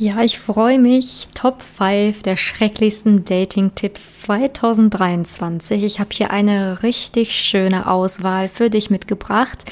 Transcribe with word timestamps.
Ja, 0.00 0.22
ich 0.22 0.38
freue 0.38 0.78
mich. 0.78 1.26
Top 1.34 1.60
5 1.60 2.22
der 2.22 2.36
schrecklichsten 2.36 3.24
Dating-Tipps 3.24 4.20
2023. 4.20 5.82
Ich 5.82 5.98
habe 5.98 6.10
hier 6.12 6.30
eine 6.30 6.84
richtig 6.84 7.32
schöne 7.32 7.90
Auswahl 7.90 8.48
für 8.48 8.70
dich 8.70 8.90
mitgebracht. 8.90 9.64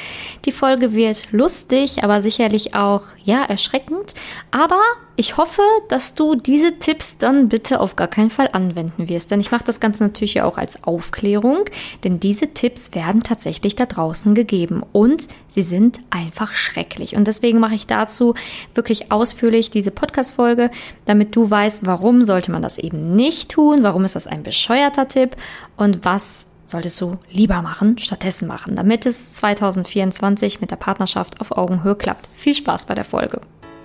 Die 0.44 0.50
Folge 0.50 0.92
wird 0.92 1.30
lustig, 1.30 2.02
aber 2.02 2.22
sicherlich 2.22 2.74
auch, 2.74 3.02
ja, 3.22 3.44
erschreckend. 3.44 4.14
Aber 4.50 4.82
ich 5.16 5.38
hoffe, 5.38 5.62
dass 5.88 6.14
du 6.14 6.34
diese 6.34 6.78
Tipps 6.78 7.16
dann 7.16 7.48
bitte 7.48 7.80
auf 7.80 7.96
gar 7.96 8.08
keinen 8.08 8.28
Fall 8.28 8.50
anwenden 8.52 9.08
wirst, 9.08 9.30
denn 9.30 9.40
ich 9.40 9.50
mache 9.50 9.64
das 9.64 9.80
Ganze 9.80 10.04
natürlich 10.04 10.42
auch 10.42 10.58
als 10.58 10.84
Aufklärung, 10.84 11.64
denn 12.04 12.20
diese 12.20 12.48
Tipps 12.48 12.94
werden 12.94 13.22
tatsächlich 13.22 13.74
da 13.76 13.86
draußen 13.86 14.34
gegeben 14.34 14.82
und 14.92 15.28
sie 15.48 15.62
sind 15.62 16.00
einfach 16.10 16.52
schrecklich. 16.52 17.16
Und 17.16 17.26
deswegen 17.26 17.60
mache 17.60 17.74
ich 17.74 17.86
dazu 17.86 18.34
wirklich 18.74 19.10
ausführlich 19.10 19.70
diese 19.70 19.90
Podcast-Folge, 19.90 20.70
damit 21.06 21.34
du 21.34 21.50
weißt, 21.50 21.86
warum 21.86 22.22
sollte 22.22 22.52
man 22.52 22.62
das 22.62 22.76
eben 22.76 23.16
nicht 23.16 23.50
tun, 23.50 23.82
warum 23.82 24.04
ist 24.04 24.16
das 24.16 24.26
ein 24.26 24.42
bescheuerter 24.42 25.08
Tipp 25.08 25.36
und 25.78 26.04
was 26.04 26.46
solltest 26.66 27.00
du 27.00 27.16
lieber 27.30 27.62
machen, 27.62 27.96
stattdessen 27.98 28.48
machen, 28.48 28.76
damit 28.76 29.06
es 29.06 29.32
2024 29.32 30.60
mit 30.60 30.70
der 30.70 30.76
Partnerschaft 30.76 31.40
auf 31.40 31.52
Augenhöhe 31.52 31.94
klappt. 31.94 32.28
Viel 32.34 32.54
Spaß 32.54 32.86
bei 32.86 32.94
der 32.94 33.04
Folge. 33.04 33.40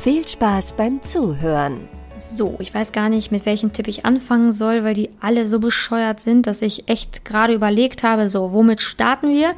Viel 0.00 0.26
Spaß 0.28 0.74
beim 0.74 1.02
Zuhören. 1.02 1.88
So, 2.18 2.54
ich 2.60 2.72
weiß 2.72 2.92
gar 2.92 3.08
nicht, 3.08 3.32
mit 3.32 3.44
welchem 3.46 3.72
Tipp 3.72 3.88
ich 3.88 4.06
anfangen 4.06 4.52
soll, 4.52 4.84
weil 4.84 4.94
die 4.94 5.10
alle 5.20 5.44
so 5.44 5.58
bescheuert 5.58 6.20
sind, 6.20 6.46
dass 6.46 6.62
ich 6.62 6.88
echt 6.88 7.24
gerade 7.24 7.52
überlegt 7.52 8.04
habe, 8.04 8.30
so, 8.30 8.52
womit 8.52 8.80
starten 8.80 9.30
wir? 9.30 9.56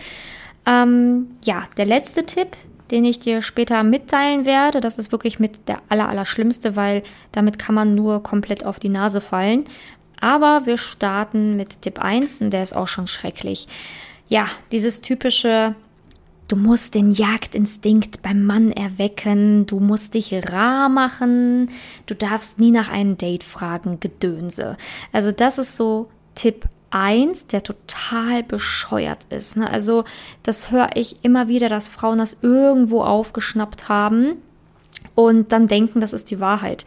Ähm, 0.65 1.27
ja, 1.45 1.65
der 1.77 1.85
letzte 1.85 2.25
Tipp, 2.25 2.57
den 2.91 3.05
ich 3.05 3.19
dir 3.19 3.43
später 3.43 3.83
mitteilen 3.83 4.47
werde, 4.47 4.81
das 4.81 4.97
ist 4.97 5.13
wirklich 5.13 5.41
mit 5.41 5.69
der 5.69 5.83
aller, 5.91 6.11
weil 6.75 7.03
damit 7.33 7.59
kann 7.59 7.75
man 7.75 7.95
nur 7.95 8.23
komplett 8.23 8.65
auf 8.65 8.79
die 8.79 8.89
Nase 8.89 9.21
fallen. 9.21 9.65
Aber 10.23 10.65
wir 10.65 10.79
starten 10.79 11.57
mit 11.57 11.83
Tipp 11.83 11.99
1 11.99 12.41
und 12.41 12.51
der 12.51 12.63
ist 12.63 12.75
auch 12.75 12.89
schon 12.89 13.09
schrecklich. 13.09 13.69
Ja, 14.31 14.47
dieses 14.73 15.03
typische, 15.03 15.75
Du 16.51 16.57
musst 16.57 16.97
den 16.97 17.13
Jagdinstinkt 17.13 18.23
beim 18.23 18.45
Mann 18.45 18.73
erwecken, 18.73 19.67
du 19.67 19.79
musst 19.79 20.15
dich 20.15 20.35
rar 20.51 20.89
machen, 20.89 21.71
du 22.07 22.15
darfst 22.17 22.59
nie 22.59 22.73
nach 22.73 22.91
einem 22.91 23.17
Date 23.17 23.45
fragen, 23.45 24.01
Gedönse. 24.01 24.77
Also 25.13 25.31
das 25.31 25.59
ist 25.59 25.77
so 25.77 26.11
Tipp 26.35 26.65
1, 26.91 27.47
der 27.47 27.63
total 27.63 28.43
bescheuert 28.43 29.27
ist. 29.31 29.59
Ne? 29.59 29.71
Also 29.71 30.03
das 30.43 30.73
höre 30.73 30.89
ich 30.97 31.25
immer 31.25 31.47
wieder, 31.47 31.69
dass 31.69 31.87
Frauen 31.87 32.19
das 32.19 32.37
irgendwo 32.43 33.03
aufgeschnappt 33.03 33.89
haben 33.89 34.33
und 35.15 35.53
dann 35.53 35.69
denken, 35.69 36.01
das 36.01 36.13
ist 36.13 36.33
die 36.33 36.41
Wahrheit. 36.41 36.85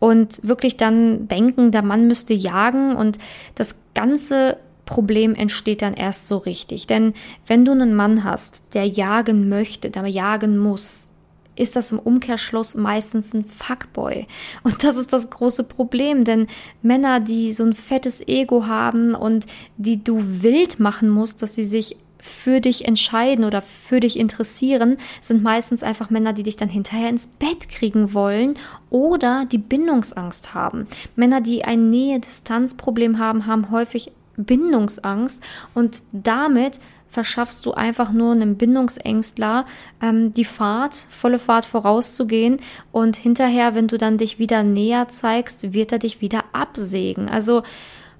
Und 0.00 0.46
wirklich 0.46 0.76
dann 0.76 1.28
denken, 1.28 1.70
der 1.70 1.82
Mann 1.82 2.08
müsste 2.08 2.34
jagen 2.34 2.94
und 2.94 3.16
das 3.54 3.74
Ganze 3.94 4.58
Problem 4.88 5.34
entsteht 5.34 5.82
dann 5.82 5.92
erst 5.92 6.26
so 6.26 6.38
richtig. 6.38 6.86
Denn 6.86 7.12
wenn 7.46 7.66
du 7.66 7.72
einen 7.72 7.94
Mann 7.94 8.24
hast, 8.24 8.72
der 8.72 8.86
jagen 8.86 9.50
möchte, 9.50 9.90
der 9.90 10.06
jagen 10.06 10.56
muss, 10.56 11.10
ist 11.56 11.76
das 11.76 11.92
im 11.92 11.98
Umkehrschluss 11.98 12.74
meistens 12.74 13.34
ein 13.34 13.44
Fuckboy. 13.44 14.26
Und 14.62 14.82
das 14.84 14.96
ist 14.96 15.12
das 15.12 15.28
große 15.28 15.64
Problem, 15.64 16.24
denn 16.24 16.46
Männer, 16.80 17.20
die 17.20 17.52
so 17.52 17.64
ein 17.64 17.74
fettes 17.74 18.26
Ego 18.26 18.66
haben 18.66 19.14
und 19.14 19.44
die 19.76 20.02
du 20.02 20.22
wild 20.42 20.80
machen 20.80 21.10
musst, 21.10 21.42
dass 21.42 21.54
sie 21.54 21.64
sich 21.64 21.98
für 22.18 22.60
dich 22.60 22.86
entscheiden 22.86 23.44
oder 23.44 23.60
für 23.60 24.00
dich 24.00 24.18
interessieren, 24.18 24.96
sind 25.20 25.42
meistens 25.42 25.82
einfach 25.82 26.08
Männer, 26.08 26.32
die 26.32 26.44
dich 26.44 26.56
dann 26.56 26.70
hinterher 26.70 27.10
ins 27.10 27.26
Bett 27.26 27.68
kriegen 27.68 28.14
wollen 28.14 28.56
oder 28.88 29.44
die 29.44 29.58
Bindungsangst 29.58 30.54
haben. 30.54 30.86
Männer, 31.14 31.42
die 31.42 31.64
ein 31.64 31.90
Nähe-Distanz-Problem 31.90 33.18
haben, 33.18 33.46
haben 33.46 33.70
häufig 33.70 34.12
Bindungsangst 34.38 35.42
und 35.74 36.02
damit 36.12 36.80
verschaffst 37.10 37.64
du 37.64 37.72
einfach 37.72 38.12
nur 38.12 38.32
einem 38.32 38.56
Bindungsängstler 38.56 39.64
ähm, 40.02 40.32
die 40.32 40.44
Fahrt, 40.44 40.94
volle 40.94 41.38
Fahrt 41.38 41.64
vorauszugehen 41.64 42.58
und 42.92 43.16
hinterher, 43.16 43.74
wenn 43.74 43.88
du 43.88 43.98
dann 43.98 44.18
dich 44.18 44.38
wieder 44.38 44.62
näher 44.62 45.08
zeigst, 45.08 45.72
wird 45.72 45.92
er 45.92 45.98
dich 45.98 46.20
wieder 46.20 46.44
absägen. 46.52 47.28
Also 47.28 47.62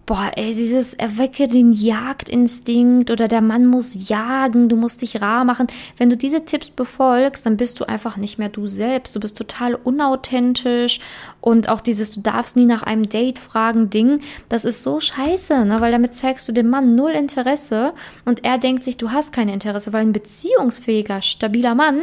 boah, 0.08 0.32
ey, 0.36 0.54
dieses 0.54 0.94
erwecke 0.94 1.48
den 1.48 1.70
Jagdinstinkt 1.70 3.10
oder 3.10 3.28
der 3.28 3.42
Mann 3.42 3.66
muss 3.66 4.08
jagen, 4.08 4.70
du 4.70 4.76
musst 4.76 5.02
dich 5.02 5.20
rar 5.20 5.44
machen. 5.44 5.66
Wenn 5.98 6.08
du 6.08 6.16
diese 6.16 6.46
Tipps 6.46 6.70
befolgst, 6.70 7.44
dann 7.44 7.58
bist 7.58 7.78
du 7.78 7.86
einfach 7.86 8.16
nicht 8.16 8.38
mehr 8.38 8.48
du 8.48 8.66
selbst. 8.66 9.14
Du 9.14 9.20
bist 9.20 9.36
total 9.36 9.74
unauthentisch 9.74 11.00
und 11.42 11.68
auch 11.68 11.82
dieses 11.82 12.10
du 12.10 12.20
darfst 12.22 12.56
nie 12.56 12.64
nach 12.64 12.82
einem 12.82 13.06
Date 13.10 13.38
fragen 13.38 13.90
Ding, 13.90 14.22
das 14.48 14.64
ist 14.64 14.82
so 14.82 14.98
scheiße, 14.98 15.66
ne, 15.66 15.82
weil 15.82 15.92
damit 15.92 16.14
zeigst 16.14 16.48
du 16.48 16.52
dem 16.52 16.70
Mann 16.70 16.94
null 16.94 17.10
Interesse 17.10 17.92
und 18.24 18.46
er 18.46 18.56
denkt 18.56 18.84
sich, 18.84 18.96
du 18.96 19.10
hast 19.10 19.34
kein 19.34 19.50
Interesse, 19.50 19.92
weil 19.92 20.06
ein 20.06 20.12
beziehungsfähiger, 20.14 21.20
stabiler 21.20 21.74
Mann 21.74 22.00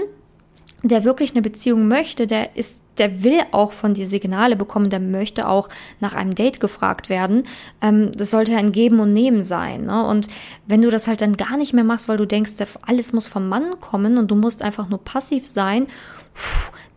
der 0.84 1.04
wirklich 1.04 1.32
eine 1.32 1.42
Beziehung 1.42 1.88
möchte, 1.88 2.28
der 2.28 2.56
ist, 2.56 2.84
der 2.98 3.24
will 3.24 3.40
auch 3.52 3.72
von 3.72 3.94
dir 3.94 4.08
Signale 4.08 4.56
bekommen, 4.56 4.90
der 4.90 5.00
möchte 5.00 5.48
auch 5.48 5.70
nach 6.00 6.14
einem 6.14 6.36
Date 6.36 6.60
gefragt 6.60 7.10
werden. 7.10 7.44
Ähm, 7.82 8.12
das 8.12 8.32
sollte 8.32 8.56
ein 8.56 8.72
Geben 8.72 9.00
und 9.00 9.14
Nehmen 9.14 9.42
sein. 9.42 9.86
Ne? 9.86 10.06
Und 10.06 10.28
wenn 10.66 10.82
du 10.82 10.90
das 10.90 11.08
halt 11.08 11.22
dann 11.22 11.38
gar 11.38 11.58
nicht 11.58 11.74
mehr 11.74 11.84
machst, 11.84 12.08
weil 12.08 12.18
du 12.18 12.26
denkst, 12.26 12.54
alles 12.82 13.14
muss 13.14 13.28
vom 13.28 13.48
Mann 13.48 13.80
kommen 13.80 14.18
und 14.18 14.32
du 14.32 14.36
musst 14.36 14.62
einfach 14.62 14.90
nur 14.90 15.04
passiv 15.04 15.46
sein, 15.46 15.88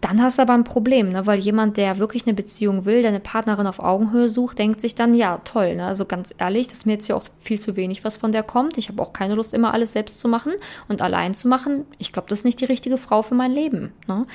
dann 0.01 0.23
hast 0.23 0.39
du 0.39 0.43
aber 0.43 0.55
ein 0.55 0.65
Problem, 0.65 1.11
ne? 1.11 1.27
weil 1.27 1.41
jemand, 1.41 1.77
der 1.77 1.99
wirklich 1.99 2.25
eine 2.27 2.35
Beziehung 2.35 2.85
will, 2.85 3.03
der 3.03 3.11
eine 3.11 3.21
Partnerin 3.21 3.67
auf 3.67 3.81
Augenhöhe 3.81 4.29
sucht, 4.29 4.59
denkt 4.59 4.81
sich 4.81 4.95
dann, 4.95 5.13
ja, 5.13 5.39
toll, 5.45 5.75
ne? 5.75 5.87
also 5.87 6.05
ganz 6.05 6.33
ehrlich, 6.39 6.69
das 6.69 6.79
ist 6.79 6.87
mir 6.87 6.93
jetzt 6.93 7.09
ja 7.09 7.17
auch 7.17 7.25
viel 7.41 7.59
zu 7.59 7.75
wenig, 7.75 8.05
was 8.05 8.17
von 8.17 8.31
der 8.31 8.45
kommt. 8.45 8.79
Ich 8.79 8.89
habe 8.89 9.03
auch 9.03 9.13
keine 9.13 9.35
Lust, 9.35 9.55
immer 9.55 9.75
alles 9.75 9.93
selbst 9.93 10.21
zu 10.21 10.29
machen 10.29 10.53
und 10.89 11.03
allein 11.03 11.35
zu 11.35 11.49
machen. 11.49 11.85
Ich 11.99 12.13
glaube, 12.13 12.29
das 12.29 12.41
ist 12.41 12.45
nicht 12.45 12.61
die 12.61 12.67
richtige 12.67 12.97
Frau 12.97 13.23
für 13.23 13.35
mein 13.35 13.51
Leben. 13.51 13.93
Ne? 14.07 14.27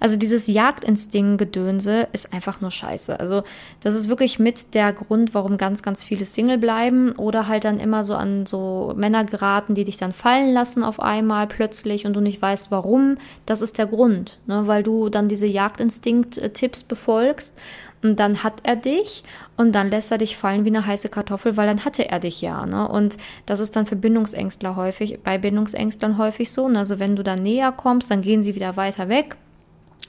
Also 0.00 0.16
dieses 0.16 0.46
Jagdinstinkt-Gedönse 0.46 2.08
ist 2.12 2.32
einfach 2.32 2.60
nur 2.60 2.70
scheiße. 2.70 3.20
Also 3.20 3.42
das 3.80 3.94
ist 3.94 4.08
wirklich 4.08 4.38
mit 4.38 4.74
der 4.74 4.92
Grund, 4.92 5.34
warum 5.34 5.58
ganz, 5.58 5.82
ganz 5.82 6.04
viele 6.04 6.24
Single 6.24 6.58
bleiben 6.58 7.12
oder 7.12 7.48
halt 7.48 7.64
dann 7.64 7.78
immer 7.78 8.02
so 8.02 8.14
an 8.14 8.46
so 8.46 8.94
Männer 8.96 9.24
geraten, 9.24 9.74
die 9.74 9.84
dich 9.84 9.98
dann 9.98 10.12
fallen 10.12 10.54
lassen 10.54 10.82
auf 10.82 11.00
einmal 11.00 11.46
plötzlich 11.46 12.06
und 12.06 12.14
du 12.14 12.20
nicht 12.20 12.40
weißt, 12.40 12.70
warum. 12.70 13.18
Das 13.44 13.60
ist 13.60 13.76
der 13.78 13.86
Grund, 13.86 14.38
ne? 14.46 14.66
weil 14.66 14.82
du 14.82 15.01
dann 15.08 15.28
diese 15.28 15.46
Jagdinstinkt-Tipps 15.46 16.84
befolgst 16.84 17.54
und 18.02 18.18
dann 18.18 18.42
hat 18.42 18.60
er 18.64 18.76
dich 18.76 19.22
und 19.56 19.74
dann 19.74 19.90
lässt 19.90 20.10
er 20.10 20.18
dich 20.18 20.36
fallen 20.36 20.64
wie 20.64 20.70
eine 20.70 20.86
heiße 20.86 21.08
Kartoffel, 21.08 21.56
weil 21.56 21.68
dann 21.68 21.84
hatte 21.84 22.08
er 22.08 22.18
dich 22.18 22.40
ja. 22.42 22.66
Ne? 22.66 22.88
Und 22.88 23.16
das 23.46 23.60
ist 23.60 23.76
dann 23.76 23.86
für 23.86 23.96
Bindungsängstler 23.96 24.74
häufig, 24.76 25.20
bei 25.22 25.38
Bindungsängstlern 25.38 26.18
häufig 26.18 26.50
so. 26.50 26.68
Ne? 26.68 26.80
Also 26.80 26.98
wenn 26.98 27.16
du 27.16 27.22
dann 27.22 27.42
näher 27.42 27.70
kommst, 27.72 28.10
dann 28.10 28.22
gehen 28.22 28.42
sie 28.42 28.56
wieder 28.56 28.76
weiter 28.76 29.08
weg. 29.08 29.36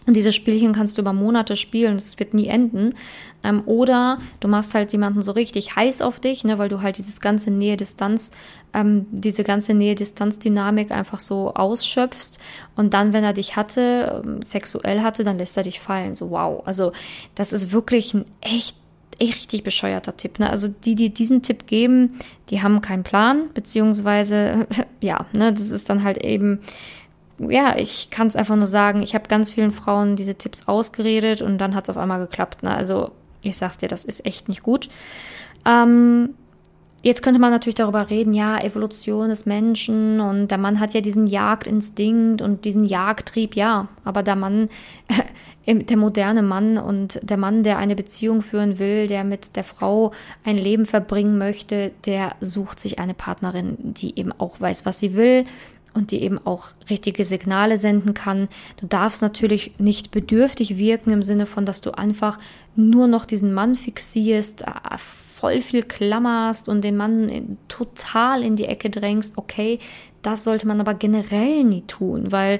Und 0.05 0.15
diese 0.15 0.31
Spielchen 0.31 0.73
kannst 0.73 0.97
du 0.97 1.01
über 1.01 1.13
Monate 1.13 1.55
spielen, 1.55 1.95
es 1.95 2.19
wird 2.19 2.33
nie 2.33 2.47
enden. 2.47 2.93
Ähm, 3.43 3.63
oder 3.65 4.19
du 4.39 4.47
machst 4.47 4.73
halt 4.73 4.91
jemanden 4.91 5.21
so 5.21 5.31
richtig 5.31 5.75
heiß 5.75 6.01
auf 6.01 6.19
dich, 6.19 6.43
ne, 6.43 6.57
weil 6.57 6.69
du 6.69 6.81
halt 6.81 6.97
dieses 6.97 7.21
ganze 7.21 7.51
Nähe-Distanz, 7.51 8.31
ähm, 8.73 9.05
diese 9.11 9.43
ganze 9.43 9.73
Nähe-Distanz-Dynamik 9.73 10.91
einfach 10.91 11.19
so 11.19 11.53
ausschöpfst. 11.53 12.39
Und 12.75 12.93
dann, 12.93 13.13
wenn 13.13 13.23
er 13.23 13.33
dich 13.33 13.55
hatte, 13.55 14.23
ähm, 14.25 14.41
sexuell 14.41 15.01
hatte, 15.01 15.23
dann 15.23 15.37
lässt 15.37 15.57
er 15.57 15.63
dich 15.63 15.79
fallen. 15.79 16.15
So 16.15 16.31
wow. 16.31 16.63
Also 16.65 16.91
das 17.35 17.53
ist 17.53 17.71
wirklich 17.71 18.13
ein 18.13 18.25
echt 18.41 18.77
echt 19.19 19.35
richtig 19.35 19.63
bescheuerter 19.63 20.17
Tipp. 20.17 20.39
Ne? 20.39 20.49
Also 20.49 20.67
die, 20.67 20.95
die 20.95 21.13
diesen 21.13 21.41
Tipp 21.41 21.67
geben, 21.67 22.19
die 22.49 22.61
haben 22.61 22.81
keinen 22.81 23.03
Plan, 23.03 23.49
beziehungsweise 23.53 24.67
ja, 25.01 25.25
ne, 25.33 25.53
das 25.53 25.71
ist 25.71 25.89
dann 25.89 26.03
halt 26.03 26.17
eben 26.17 26.59
ja, 27.39 27.77
ich 27.77 28.09
kann 28.09 28.27
es 28.27 28.35
einfach 28.35 28.55
nur 28.55 28.67
sagen, 28.67 29.01
ich 29.01 29.15
habe 29.15 29.27
ganz 29.27 29.49
vielen 29.49 29.71
Frauen 29.71 30.15
diese 30.15 30.35
Tipps 30.35 30.67
ausgeredet 30.67 31.41
und 31.41 31.57
dann 31.57 31.75
hat 31.75 31.85
es 31.85 31.89
auf 31.89 31.97
einmal 31.97 32.19
geklappt. 32.19 32.63
Ne? 32.63 32.73
Also 32.73 33.11
ich 33.41 33.57
sag's 33.57 33.77
dir, 33.77 33.87
das 33.87 34.05
ist 34.05 34.25
echt 34.25 34.49
nicht 34.49 34.63
gut. 34.63 34.89
Ähm, 35.65 36.35
Jetzt 37.05 37.21
könnte 37.21 37.41
man 37.41 37.51
natürlich 37.51 37.75
darüber 37.75 38.09
reden, 38.09 38.33
ja, 38.33 38.57
Evolution 38.57 39.27
des 39.27 39.45
Menschen 39.45 40.21
und 40.21 40.47
der 40.47 40.57
Mann 40.57 40.79
hat 40.79 40.93
ja 40.93 41.01
diesen 41.01 41.27
Jagdinstinkt 41.27 42.41
und 42.41 42.63
diesen 42.63 42.85
Jagdtrieb, 42.85 43.57
ja, 43.57 43.89
aber 44.05 44.23
der 44.23 44.37
Mann, 44.37 44.69
der 45.67 45.97
moderne 45.97 46.41
Mann 46.41 46.77
und 46.77 47.19
der 47.21 47.35
Mann, 47.35 47.61
der 47.63 47.77
eine 47.77 47.97
Beziehung 47.97 48.41
führen 48.41 48.79
will, 48.79 49.07
der 49.07 49.25
mit 49.25 49.57
der 49.57 49.65
Frau 49.65 50.13
ein 50.45 50.57
Leben 50.57 50.85
verbringen 50.85 51.37
möchte, 51.37 51.91
der 52.05 52.37
sucht 52.39 52.79
sich 52.79 52.99
eine 52.99 53.13
Partnerin, 53.13 53.75
die 53.79 54.17
eben 54.17 54.31
auch 54.31 54.61
weiß, 54.61 54.85
was 54.85 54.99
sie 54.99 55.13
will 55.17 55.43
und 55.93 56.11
die 56.11 56.21
eben 56.21 56.39
auch 56.43 56.67
richtige 56.89 57.23
Signale 57.23 57.77
senden 57.77 58.13
kann. 58.13 58.49
Du 58.77 58.87
darfst 58.87 59.21
natürlich 59.21 59.73
nicht 59.77 60.11
bedürftig 60.11 60.77
wirken 60.77 61.11
im 61.11 61.23
Sinne 61.23 61.45
von, 61.45 61.65
dass 61.65 61.81
du 61.81 61.91
einfach 61.91 62.39
nur 62.75 63.07
noch 63.07 63.25
diesen 63.25 63.53
Mann 63.53 63.75
fixierst, 63.75 64.65
voll 64.97 65.61
viel 65.61 65.83
klammerst 65.83 66.69
und 66.69 66.83
den 66.83 66.97
Mann 66.97 67.57
total 67.67 68.43
in 68.43 68.55
die 68.55 68.65
Ecke 68.65 68.89
drängst, 68.89 69.37
okay, 69.37 69.79
das 70.21 70.43
sollte 70.43 70.67
man 70.67 70.79
aber 70.79 70.93
generell 70.93 71.63
nie 71.63 71.81
tun, 71.81 72.31
weil 72.31 72.59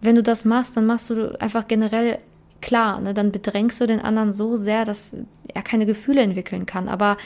wenn 0.00 0.14
du 0.14 0.22
das 0.22 0.44
machst, 0.44 0.76
dann 0.76 0.86
machst 0.86 1.10
du 1.10 1.40
einfach 1.40 1.66
generell 1.66 2.18
klar, 2.60 3.00
ne, 3.00 3.14
dann 3.14 3.32
bedrängst 3.32 3.80
du 3.80 3.86
den 3.86 4.00
anderen 4.00 4.32
so 4.32 4.56
sehr, 4.56 4.84
dass 4.84 5.16
er 5.52 5.62
keine 5.62 5.86
Gefühle 5.86 6.22
entwickeln 6.22 6.66
kann. 6.66 6.88
Aber 6.88 7.16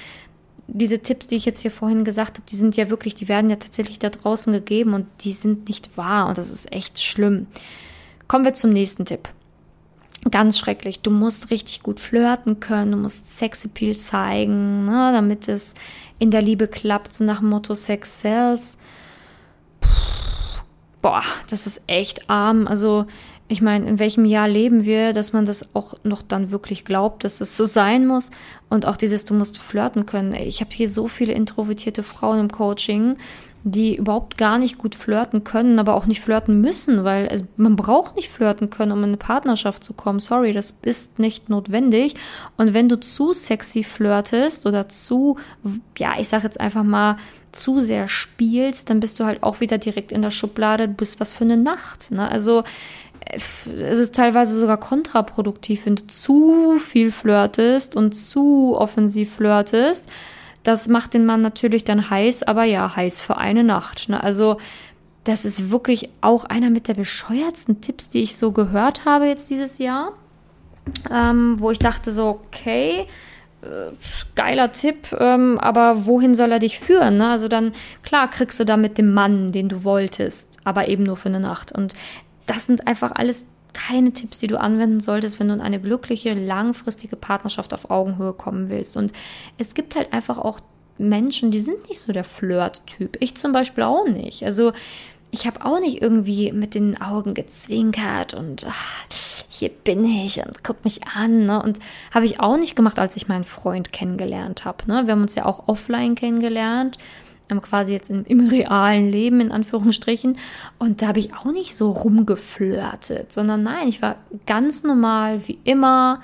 diese 0.67 1.00
Tipps, 1.00 1.26
die 1.26 1.37
ich 1.37 1.44
jetzt 1.44 1.61
hier 1.61 1.70
vorhin 1.70 2.05
gesagt 2.05 2.38
habe, 2.38 2.49
die 2.49 2.56
sind 2.56 2.76
ja 2.76 2.88
wirklich, 2.88 3.14
die 3.14 3.29
werden 3.29 3.50
ja 3.50 3.56
tatsächlich 3.56 3.99
da 3.99 4.11
draußen 4.11 4.53
gegeben 4.53 4.94
und 4.94 5.06
die 5.20 5.32
sind 5.32 5.69
nicht 5.69 5.97
wahr 5.97 6.29
und 6.29 6.38
das 6.38 6.50
ist 6.50 6.73
echt 6.73 7.03
schlimm. 7.03 7.47
Kommen 8.29 8.44
wir 8.44 8.55
zum 8.55 8.70
nächsten 8.70 9.05
Tipp. 9.05 9.29
Ganz 10.31 10.59
schrecklich. 10.59 11.00
Du 11.00 11.11
musst 11.11 11.50
richtig 11.50 11.82
gut 11.82 11.99
flirten 11.99 12.61
können, 12.61 12.93
du 12.93 12.97
musst 12.97 13.37
Sexappeal 13.37 13.97
zeigen, 13.97 14.85
ne, 14.85 15.11
damit 15.12 15.49
es 15.49 15.75
in 16.19 16.31
der 16.31 16.43
Liebe 16.43 16.69
klappt, 16.69 17.12
so 17.12 17.25
nach 17.25 17.41
dem 17.41 17.49
Motto 17.49 17.75
Sex 17.75 18.20
sells. 18.20 18.79
Boah, 21.03 21.23
das 21.50 21.67
ist 21.67 21.82
echt 21.88 22.31
arm. 22.31 22.69
Also, 22.69 23.06
ich 23.52 23.62
meine, 23.62 23.87
in 23.87 23.99
welchem 23.99 24.25
Jahr 24.25 24.49
leben 24.49 24.84
wir, 24.84 25.12
dass 25.12 25.32
man 25.32 25.44
das 25.44 25.75
auch 25.75 25.94
noch 26.02 26.22
dann 26.22 26.50
wirklich 26.50 26.84
glaubt, 26.84 27.25
dass 27.25 27.38
das 27.38 27.56
so 27.56 27.64
sein 27.64 28.06
muss? 28.06 28.31
Und 28.69 28.87
auch 28.87 28.96
dieses, 28.96 29.25
du 29.25 29.34
musst 29.34 29.58
flirten 29.58 30.06
können. 30.06 30.34
Ich 30.34 30.60
habe 30.60 30.70
hier 30.72 30.88
so 30.88 31.06
viele 31.06 31.32
introvertierte 31.32 32.02
Frauen 32.02 32.40
im 32.40 32.50
Coaching 32.50 33.14
die 33.64 33.96
überhaupt 33.96 34.38
gar 34.38 34.58
nicht 34.58 34.78
gut 34.78 34.94
flirten 34.94 35.44
können, 35.44 35.78
aber 35.78 35.94
auch 35.94 36.06
nicht 36.06 36.20
flirten 36.20 36.60
müssen, 36.60 37.04
weil 37.04 37.28
es, 37.31 37.44
man 37.56 37.76
braucht 37.76 38.16
nicht 38.16 38.28
flirten 38.28 38.70
können, 38.70 38.90
um 38.90 38.99
in 38.99 39.10
eine 39.10 39.16
Partnerschaft 39.16 39.84
zu 39.84 39.93
kommen. 39.93 40.19
Sorry, 40.19 40.52
das 40.52 40.78
ist 40.82 41.19
nicht 41.19 41.48
notwendig. 41.48 42.16
Und 42.56 42.75
wenn 42.75 42.88
du 42.88 42.98
zu 42.98 43.32
sexy 43.32 43.84
flirtest 43.84 44.66
oder 44.66 44.88
zu, 44.88 45.37
ja, 45.96 46.14
ich 46.19 46.28
sag 46.28 46.43
jetzt 46.43 46.60
einfach 46.60 46.82
mal, 46.82 47.19
zu 47.52 47.81
sehr 47.81 48.08
spielst, 48.08 48.88
dann 48.88 48.98
bist 48.98 49.20
du 49.20 49.25
halt 49.25 49.43
auch 49.43 49.60
wieder 49.60 49.76
direkt 49.76 50.10
in 50.10 50.22
der 50.22 50.31
Schublade, 50.31 50.88
du 50.88 50.94
bist 50.94 51.20
was 51.20 51.34
für 51.34 51.44
eine 51.44 51.58
Nacht. 51.58 52.10
Ne? 52.10 52.28
Also 52.28 52.64
es 53.32 53.99
ist 53.99 54.14
teilweise 54.14 54.58
sogar 54.58 54.79
kontraproduktiv, 54.79 55.87
wenn 55.87 55.96
du 55.96 56.06
zu 56.06 56.76
viel 56.79 57.11
flirtest 57.11 57.96
und 57.96 58.12
zu 58.12 58.76
offensiv 58.76 59.37
flirtest 59.37 60.08
das 60.62 60.88
macht 60.88 61.14
den 61.14 61.26
Mann 61.26 61.40
natürlich 61.40 61.84
dann 61.84 62.11
heiß, 62.11 62.44
aber 62.44 62.64
ja, 62.64 62.94
heiß 62.94 63.20
für 63.20 63.37
eine 63.37 63.64
Nacht. 63.64 64.08
Ne? 64.08 64.23
Also 64.23 64.58
das 65.25 65.44
ist 65.44 65.70
wirklich 65.70 66.11
auch 66.20 66.44
einer 66.44 66.70
mit 66.70 66.88
der 66.88 66.94
bescheuertsten 66.94 67.81
Tipps, 67.81 68.08
die 68.08 68.23
ich 68.23 68.37
so 68.37 68.52
gehört 68.52 69.05
habe 69.05 69.26
jetzt 69.26 69.50
dieses 69.50 69.79
Jahr. 69.79 70.12
Ähm, 71.12 71.56
wo 71.61 71.70
ich 71.70 71.79
dachte 71.79 72.11
so, 72.11 72.26
okay, 72.26 73.06
äh, 73.62 73.93
geiler 74.34 74.73
Tipp, 74.73 75.17
ähm, 75.17 75.58
aber 75.61 76.06
wohin 76.06 76.34
soll 76.34 76.50
er 76.50 76.58
dich 76.58 76.81
führen? 76.81 77.19
Ne? 77.19 77.29
Also 77.29 77.46
dann, 77.46 77.73
klar, 78.02 78.29
kriegst 78.29 78.58
du 78.58 78.64
da 78.64 78.76
mit 78.76 78.99
dem 78.99 79.14
Mann, 79.14 79.52
den 79.52 79.69
du 79.69 79.84
wolltest, 79.84 80.58
aber 80.64 80.88
eben 80.88 81.05
nur 81.05 81.17
für 81.17 81.29
eine 81.29 81.38
Nacht. 81.38 81.70
Und 81.70 81.94
das 82.47 82.67
sind 82.67 82.87
einfach 82.87 83.12
alles 83.12 83.47
keine 83.73 84.12
Tipps, 84.12 84.41
die 84.41 84.47
du 84.47 84.61
anwenden 84.61 85.00
solltest, 85.00 85.41
wenn 85.41 85.49
du 85.49 85.55
in 85.55 85.61
eine 85.61 85.81
glückliche, 85.81 86.35
langfristige 86.35 87.17
Partnerschaft 87.17 87.73
auf 87.73 87.91
Augenhöhe 87.91 88.33
kommen 88.33 88.69
willst. 88.69 88.97
Und 88.97 89.12
es 89.59 89.75
gibt 89.75 89.97
halt 89.97 90.12
einfach 90.12 90.39
auch 90.39 90.61
Menschen, 90.99 91.50
die 91.50 91.61
sind 91.61 91.89
nicht 91.89 92.00
so 92.00 92.12
der 92.12 92.25
Flirt-Typ. 92.25 93.17
Ich 93.21 93.35
zum 93.35 93.53
Beispiel 93.53 93.85
auch 93.85 94.06
nicht. 94.06 94.44
Also 94.44 94.73
ich 95.31 95.47
habe 95.47 95.65
auch 95.65 95.81
nicht 95.81 96.03
irgendwie 96.03 96.53
mit 96.53 96.75
den 96.75 97.00
Augen 97.00 97.33
gezwinkert 97.33 98.35
und 98.35 98.67
ach, 98.69 99.06
hier 99.49 99.71
bin 99.71 100.05
ich 100.05 100.39
und 100.44 100.62
guck 100.62 100.85
mich 100.85 101.00
an. 101.17 101.47
Ne? 101.47 101.62
Und 101.62 101.79
habe 102.12 102.27
ich 102.27 102.41
auch 102.41 102.59
nicht 102.59 102.77
gemacht, 102.77 102.99
als 102.99 103.17
ich 103.17 103.29
meinen 103.29 103.44
Freund 103.44 103.93
kennengelernt 103.93 104.67
habe. 104.67 104.87
Ne? 104.87 105.06
Wir 105.06 105.12
haben 105.12 105.23
uns 105.23 105.35
ja 105.35 105.47
auch 105.47 105.69
offline 105.69 106.15
kennengelernt 106.15 106.99
quasi 107.60 107.93
jetzt 107.93 108.10
im, 108.10 108.25
im, 108.25 108.49
realen 108.49 109.08
Leben 109.08 109.40
in 109.40 109.52
Anführungsstrichen. 109.52 110.38
Und 110.78 111.02
da 111.02 111.08
habe 111.08 111.20
ich 111.20 111.34
auch 111.34 111.52
nicht 111.52 111.76
so 111.76 111.90
rumgeflirtet, 111.90 113.32
sondern 113.32 113.62
nein, 113.62 113.88
ich 113.88 114.00
war 114.00 114.16
ganz 114.46 114.84
normal 114.84 115.46
wie 115.46 115.58
immer. 115.64 116.20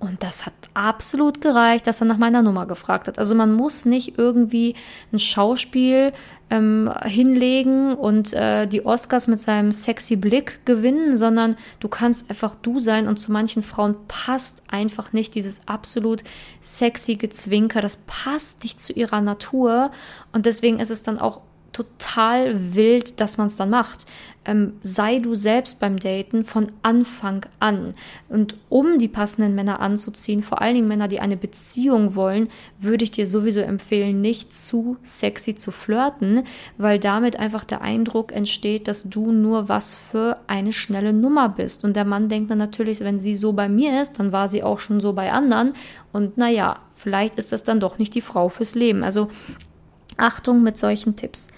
Und 0.00 0.22
das 0.22 0.46
hat 0.46 0.54
absolut 0.74 1.40
gereicht, 1.40 1.86
dass 1.88 2.00
er 2.00 2.06
nach 2.06 2.18
meiner 2.18 2.42
Nummer 2.42 2.66
gefragt 2.66 3.08
hat. 3.08 3.18
Also 3.18 3.34
man 3.34 3.52
muss 3.52 3.84
nicht 3.84 4.16
irgendwie 4.16 4.76
ein 5.12 5.18
Schauspiel 5.18 6.12
ähm, 6.50 6.92
hinlegen 7.04 7.94
und 7.94 8.32
äh, 8.32 8.66
die 8.66 8.86
Oscars 8.86 9.26
mit 9.26 9.40
seinem 9.40 9.72
sexy 9.72 10.14
Blick 10.14 10.64
gewinnen, 10.64 11.16
sondern 11.16 11.56
du 11.80 11.88
kannst 11.88 12.30
einfach 12.30 12.54
du 12.54 12.78
sein 12.78 13.08
und 13.08 13.18
zu 13.18 13.32
manchen 13.32 13.62
Frauen 13.62 13.96
passt 14.06 14.62
einfach 14.68 15.12
nicht 15.12 15.34
dieses 15.34 15.66
absolut 15.66 16.22
sexy 16.60 17.16
Gezwinker, 17.16 17.80
das 17.80 17.98
passt 18.06 18.62
nicht 18.62 18.80
zu 18.80 18.92
ihrer 18.92 19.20
Natur 19.20 19.90
und 20.32 20.46
deswegen 20.46 20.78
ist 20.78 20.90
es 20.90 21.02
dann 21.02 21.18
auch 21.18 21.40
total 21.72 22.74
wild, 22.74 23.20
dass 23.20 23.36
man 23.36 23.46
es 23.46 23.56
dann 23.56 23.70
macht. 23.70 24.06
Ähm, 24.48 24.72
sei 24.80 25.18
du 25.18 25.34
selbst 25.34 25.78
beim 25.78 25.98
Daten 25.98 26.42
von 26.42 26.72
Anfang 26.82 27.44
an. 27.60 27.92
Und 28.30 28.56
um 28.70 28.98
die 28.98 29.08
passenden 29.08 29.54
Männer 29.54 29.80
anzuziehen, 29.80 30.42
vor 30.42 30.62
allen 30.62 30.74
Dingen 30.74 30.88
Männer, 30.88 31.06
die 31.06 31.20
eine 31.20 31.36
Beziehung 31.36 32.14
wollen, 32.14 32.48
würde 32.78 33.04
ich 33.04 33.10
dir 33.10 33.26
sowieso 33.26 33.60
empfehlen, 33.60 34.22
nicht 34.22 34.50
zu 34.54 34.96
sexy 35.02 35.54
zu 35.54 35.70
flirten, 35.70 36.44
weil 36.78 36.98
damit 36.98 37.38
einfach 37.38 37.64
der 37.64 37.82
Eindruck 37.82 38.32
entsteht, 38.32 38.88
dass 38.88 39.10
du 39.10 39.32
nur 39.32 39.68
was 39.68 39.94
für 39.94 40.38
eine 40.46 40.72
schnelle 40.72 41.12
Nummer 41.12 41.50
bist. 41.50 41.84
Und 41.84 41.94
der 41.94 42.06
Mann 42.06 42.30
denkt 42.30 42.50
dann 42.50 42.56
natürlich, 42.56 43.00
wenn 43.00 43.18
sie 43.18 43.36
so 43.36 43.52
bei 43.52 43.68
mir 43.68 44.00
ist, 44.00 44.18
dann 44.18 44.32
war 44.32 44.48
sie 44.48 44.62
auch 44.62 44.78
schon 44.78 45.00
so 45.00 45.12
bei 45.12 45.30
anderen. 45.30 45.74
Und 46.10 46.38
naja, 46.38 46.78
vielleicht 46.94 47.34
ist 47.34 47.52
das 47.52 47.64
dann 47.64 47.80
doch 47.80 47.98
nicht 47.98 48.14
die 48.14 48.22
Frau 48.22 48.48
fürs 48.48 48.74
Leben. 48.74 49.04
Also 49.04 49.28
Achtung 50.16 50.62
mit 50.62 50.78
solchen 50.78 51.16
Tipps. 51.16 51.48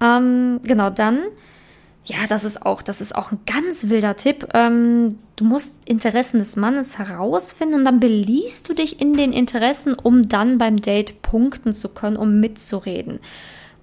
Ähm, 0.00 0.60
genau, 0.62 0.90
dann, 0.90 1.24
ja, 2.08 2.26
das 2.26 2.44
ist 2.44 2.64
auch, 2.64 2.80
das 2.80 3.02
ist 3.02 3.14
auch 3.14 3.32
ein 3.32 3.40
ganz 3.44 3.90
wilder 3.90 4.16
Tipp. 4.16 4.48
Ähm, 4.54 5.18
du 5.36 5.44
musst 5.44 5.86
Interessen 5.86 6.38
des 6.38 6.56
Mannes 6.56 6.98
herausfinden 6.98 7.74
und 7.74 7.84
dann 7.84 8.00
beliest 8.00 8.68
du 8.68 8.74
dich 8.74 8.98
in 9.00 9.12
den 9.12 9.32
Interessen, 9.32 9.92
um 9.92 10.26
dann 10.26 10.56
beim 10.56 10.80
Date 10.80 11.20
punkten 11.20 11.74
zu 11.74 11.90
können, 11.90 12.16
um 12.16 12.40
mitzureden. 12.40 13.20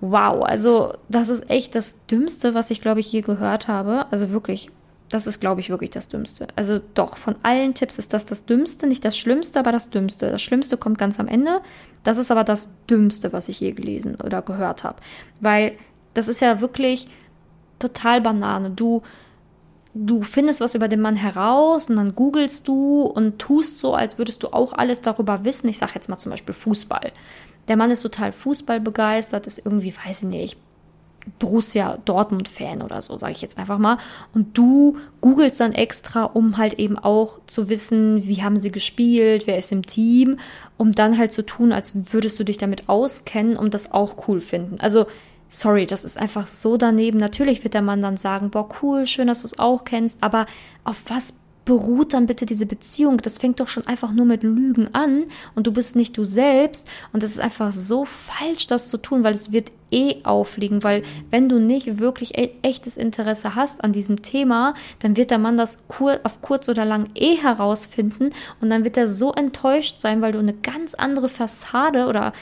Wow, 0.01 0.43
also 0.43 0.95
das 1.07 1.29
ist 1.29 1.51
echt 1.51 1.75
das 1.75 2.03
Dümmste, 2.07 2.55
was 2.55 2.71
ich, 2.71 2.81
glaube 2.81 2.99
ich, 2.99 3.11
je 3.11 3.21
gehört 3.21 3.67
habe. 3.67 4.07
Also 4.09 4.31
wirklich, 4.31 4.71
das 5.09 5.27
ist, 5.27 5.39
glaube 5.39 5.61
ich, 5.61 5.69
wirklich 5.69 5.91
das 5.91 6.07
Dümmste. 6.07 6.47
Also 6.55 6.79
doch, 6.95 7.17
von 7.17 7.35
allen 7.43 7.75
Tipps 7.75 7.99
ist 7.99 8.11
das 8.11 8.25
das 8.25 8.47
Dümmste, 8.47 8.87
nicht 8.87 9.05
das 9.05 9.19
Schlimmste, 9.19 9.59
aber 9.59 9.71
das 9.71 9.91
Dümmste. 9.91 10.31
Das 10.31 10.41
Schlimmste 10.41 10.77
kommt 10.77 10.97
ganz 10.97 11.19
am 11.19 11.27
Ende. 11.27 11.61
Das 12.03 12.17
ist 12.17 12.31
aber 12.31 12.43
das 12.43 12.69
Dümmste, 12.89 13.33
was 13.33 13.49
ich 13.49 13.59
je 13.59 13.71
gelesen 13.73 14.15
oder 14.15 14.41
gehört 14.41 14.83
habe. 14.83 14.97
Weil 15.41 15.73
das 16.15 16.27
ist 16.27 16.41
ja 16.41 16.59
wirklich 16.59 17.07
total 17.79 18.21
Banane. 18.21 18.71
Du, 18.71 19.01
du 19.93 20.21
findest 20.21 20.61
was 20.61 20.75
über 20.75 20.87
den 20.87 21.01
Mann 21.01 21.15
heraus 21.15 21.89
und 21.89 21.95
dann 21.95 22.15
googelst 22.15 22.67
du 22.67 23.01
und 23.01 23.39
tust 23.39 23.79
so, 23.79 23.93
als 23.93 24.17
würdest 24.17 24.43
du 24.43 24.49
auch 24.49 24.73
alles 24.73 25.01
darüber 25.01 25.43
wissen. 25.43 25.67
Ich 25.67 25.77
sage 25.77 25.93
jetzt 25.95 26.09
mal 26.09 26.17
zum 26.17 26.31
Beispiel 26.31 26.53
Fußball. 26.53 27.11
Der 27.67 27.77
Mann 27.77 27.91
ist 27.91 28.01
total 28.01 28.31
Fußball 28.31 28.79
begeistert, 28.79 29.47
ist 29.47 29.59
irgendwie, 29.65 29.93
weiß 29.95 30.23
ich 30.23 30.29
nicht, 30.29 30.57
Borussia 31.39 31.97
Dortmund-Fan 32.05 32.83
oder 32.83 33.01
so, 33.01 33.17
sage 33.17 33.33
ich 33.33 33.41
jetzt 33.41 33.57
einfach 33.57 33.79
mal. 33.79 33.97
Und 34.33 34.57
du 34.57 34.97
googelst 35.21 35.59
dann 35.59 35.73
extra, 35.73 36.25
um 36.25 36.57
halt 36.57 36.75
eben 36.75 36.97
auch 36.99 37.39
zu 37.47 37.69
wissen, 37.69 38.27
wie 38.27 38.43
haben 38.43 38.57
sie 38.57 38.71
gespielt, 38.71 39.47
wer 39.47 39.57
ist 39.57 39.71
im 39.71 39.85
Team, 39.85 40.37
um 40.77 40.91
dann 40.91 41.17
halt 41.17 41.33
zu 41.33 41.43
tun, 41.43 41.71
als 41.71 42.13
würdest 42.13 42.39
du 42.39 42.43
dich 42.43 42.57
damit 42.57 42.87
auskennen, 42.89 43.57
um 43.57 43.69
das 43.69 43.91
auch 43.91 44.27
cool 44.27 44.39
finden. 44.39 44.79
Also 44.79 45.07
sorry, 45.55 45.85
das 45.85 46.03
ist 46.03 46.17
einfach 46.17 46.47
so 46.47 46.77
daneben. 46.77 47.17
Natürlich 47.17 47.63
wird 47.63 47.73
der 47.73 47.81
Mann 47.81 48.01
dann 48.01 48.17
sagen, 48.17 48.49
boah, 48.49 48.69
cool, 48.81 49.05
schön, 49.05 49.27
dass 49.27 49.41
du 49.41 49.47
es 49.47 49.59
auch 49.59 49.83
kennst, 49.83 50.21
aber 50.21 50.45
auf 50.83 51.03
was 51.07 51.33
beruht 51.65 52.13
dann 52.13 52.27
bitte 52.27 52.45
diese 52.45 52.67
Beziehung? 52.67 53.17
Das 53.17 53.39
fängt 53.39 53.59
doch 53.59 53.67
schon 53.67 53.87
einfach 53.87 54.13
nur 54.13 54.25
mit 54.25 54.43
Lügen 54.43 54.93
an 54.93 55.25
und 55.55 55.67
du 55.67 55.73
bist 55.73 55.95
nicht 55.95 56.15
du 56.17 56.23
selbst. 56.23 56.87
Und 57.11 57.23
es 57.23 57.31
ist 57.31 57.39
einfach 57.39 57.71
so 57.71 58.05
falsch, 58.05 58.67
das 58.67 58.87
zu 58.87 58.97
tun, 58.97 59.23
weil 59.23 59.33
es 59.33 59.51
wird 59.51 59.71
eh 59.91 60.23
auffliegen, 60.23 60.83
weil 60.83 61.03
wenn 61.31 61.49
du 61.49 61.59
nicht 61.59 61.99
wirklich 61.99 62.37
e 62.37 62.51
echtes 62.61 62.97
Interesse 62.97 63.55
hast 63.55 63.83
an 63.83 63.91
diesem 63.91 64.21
Thema, 64.21 64.73
dann 64.99 65.17
wird 65.17 65.31
der 65.31 65.37
Mann 65.37 65.57
das 65.57 65.79
kur 65.87 66.19
auf 66.23 66.41
kurz 66.41 66.69
oder 66.69 66.85
lang 66.85 67.07
eh 67.15 67.35
herausfinden. 67.35 68.29
Und 68.61 68.69
dann 68.69 68.83
wird 68.83 68.97
er 68.97 69.07
so 69.07 69.31
enttäuscht 69.33 69.99
sein, 69.99 70.21
weil 70.21 70.33
du 70.33 70.39
eine 70.39 70.53
ganz 70.53 70.93
andere 70.93 71.29
Fassade 71.29 72.07
oder 72.07 72.33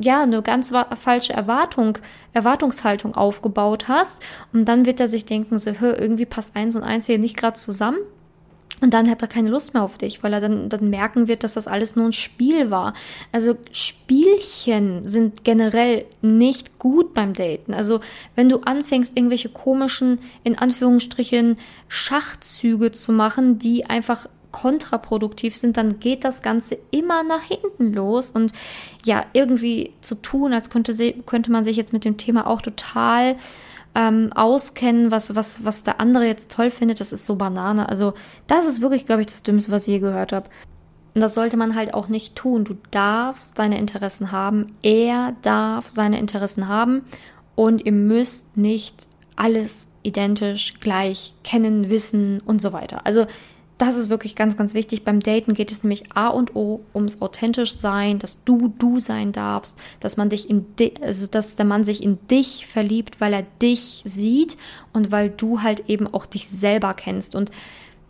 ja, 0.00 0.22
eine 0.22 0.42
ganz 0.42 0.72
falsche 0.96 1.32
Erwartung, 1.32 1.98
Erwartungshaltung 2.32 3.14
aufgebaut 3.14 3.88
hast. 3.88 4.22
Und 4.52 4.66
dann 4.66 4.86
wird 4.86 5.00
er 5.00 5.08
sich 5.08 5.24
denken, 5.24 5.58
so, 5.58 5.72
hör, 5.72 5.98
irgendwie 5.98 6.26
passt 6.26 6.54
eins 6.54 6.76
und 6.76 6.82
eins 6.82 7.06
hier 7.06 7.18
nicht 7.18 7.36
gerade 7.36 7.56
zusammen 7.56 7.98
und 8.80 8.94
dann 8.94 9.10
hat 9.10 9.22
er 9.22 9.28
keine 9.28 9.50
Lust 9.50 9.74
mehr 9.74 9.82
auf 9.82 9.98
dich, 9.98 10.22
weil 10.22 10.32
er 10.32 10.40
dann, 10.40 10.68
dann 10.68 10.88
merken 10.88 11.26
wird, 11.26 11.42
dass 11.42 11.54
das 11.54 11.66
alles 11.66 11.96
nur 11.96 12.06
ein 12.06 12.12
Spiel 12.12 12.70
war. 12.70 12.94
Also 13.32 13.56
Spielchen 13.72 15.06
sind 15.06 15.42
generell 15.42 16.04
nicht 16.22 16.78
gut 16.78 17.12
beim 17.12 17.32
Daten. 17.32 17.74
Also 17.74 18.00
wenn 18.36 18.48
du 18.48 18.60
anfängst, 18.60 19.16
irgendwelche 19.16 19.48
komischen, 19.48 20.20
in 20.44 20.56
Anführungsstrichen, 20.56 21.56
Schachzüge 21.88 22.92
zu 22.92 23.12
machen, 23.12 23.58
die 23.58 23.86
einfach 23.86 24.28
kontraproduktiv 24.52 25.56
sind, 25.56 25.76
dann 25.76 26.00
geht 26.00 26.24
das 26.24 26.42
Ganze 26.42 26.78
immer 26.90 27.22
nach 27.22 27.42
hinten 27.42 27.92
los. 27.92 28.30
Und 28.30 28.52
ja, 29.04 29.26
irgendwie 29.32 29.92
zu 30.00 30.14
tun, 30.14 30.52
als 30.52 30.70
könnte, 30.70 30.94
könnte 31.26 31.50
man 31.50 31.64
sich 31.64 31.76
jetzt 31.76 31.92
mit 31.92 32.04
dem 32.04 32.16
Thema 32.16 32.46
auch 32.46 32.62
total 32.62 33.36
ähm, 33.94 34.30
auskennen, 34.34 35.10
was, 35.10 35.34
was, 35.34 35.64
was 35.64 35.82
der 35.82 36.00
andere 36.00 36.26
jetzt 36.26 36.50
toll 36.50 36.70
findet, 36.70 37.00
das 37.00 37.12
ist 37.12 37.26
so 37.26 37.36
Banane. 37.36 37.88
Also, 37.88 38.14
das 38.46 38.66
ist 38.66 38.80
wirklich, 38.80 39.06
glaube 39.06 39.22
ich, 39.22 39.26
das 39.26 39.42
Dümmste, 39.42 39.72
was 39.72 39.82
ich 39.82 39.94
je 39.94 39.98
gehört 39.98 40.32
habe. 40.32 40.48
Und 41.14 41.22
das 41.22 41.34
sollte 41.34 41.56
man 41.56 41.74
halt 41.74 41.94
auch 41.94 42.08
nicht 42.08 42.36
tun. 42.36 42.64
Du 42.64 42.76
darfst 42.90 43.58
deine 43.58 43.78
Interessen 43.78 44.30
haben. 44.30 44.66
Er 44.82 45.34
darf 45.42 45.88
seine 45.88 46.18
Interessen 46.18 46.68
haben. 46.68 47.02
Und 47.56 47.84
ihr 47.84 47.92
müsst 47.92 48.56
nicht 48.56 49.08
alles 49.34 49.88
identisch 50.02 50.78
gleich 50.80 51.34
kennen, 51.42 51.90
wissen 51.90 52.40
und 52.40 52.62
so 52.62 52.72
weiter. 52.72 53.04
Also 53.04 53.26
das 53.78 53.96
ist 53.96 54.10
wirklich 54.10 54.34
ganz, 54.34 54.56
ganz 54.56 54.74
wichtig. 54.74 55.04
Beim 55.04 55.20
Daten 55.20 55.54
geht 55.54 55.70
es 55.70 55.84
nämlich 55.84 56.12
A 56.12 56.28
und 56.28 56.56
O 56.56 56.80
ums 56.94 57.22
authentisch 57.22 57.76
sein, 57.76 58.18
dass 58.18 58.42
du 58.44 58.74
du 58.76 58.98
sein 58.98 59.30
darfst, 59.30 59.78
dass 60.00 60.16
man 60.16 60.28
dich 60.28 60.50
in 60.50 60.66
also 61.00 61.28
dass 61.28 61.54
der 61.54 61.64
Mann 61.64 61.84
sich 61.84 62.02
in 62.02 62.18
dich 62.28 62.66
verliebt, 62.66 63.20
weil 63.20 63.32
er 63.32 63.46
dich 63.62 64.02
sieht 64.04 64.56
und 64.92 65.12
weil 65.12 65.30
du 65.30 65.62
halt 65.62 65.88
eben 65.88 66.12
auch 66.12 66.26
dich 66.26 66.48
selber 66.48 66.92
kennst 66.92 67.36
und 67.36 67.52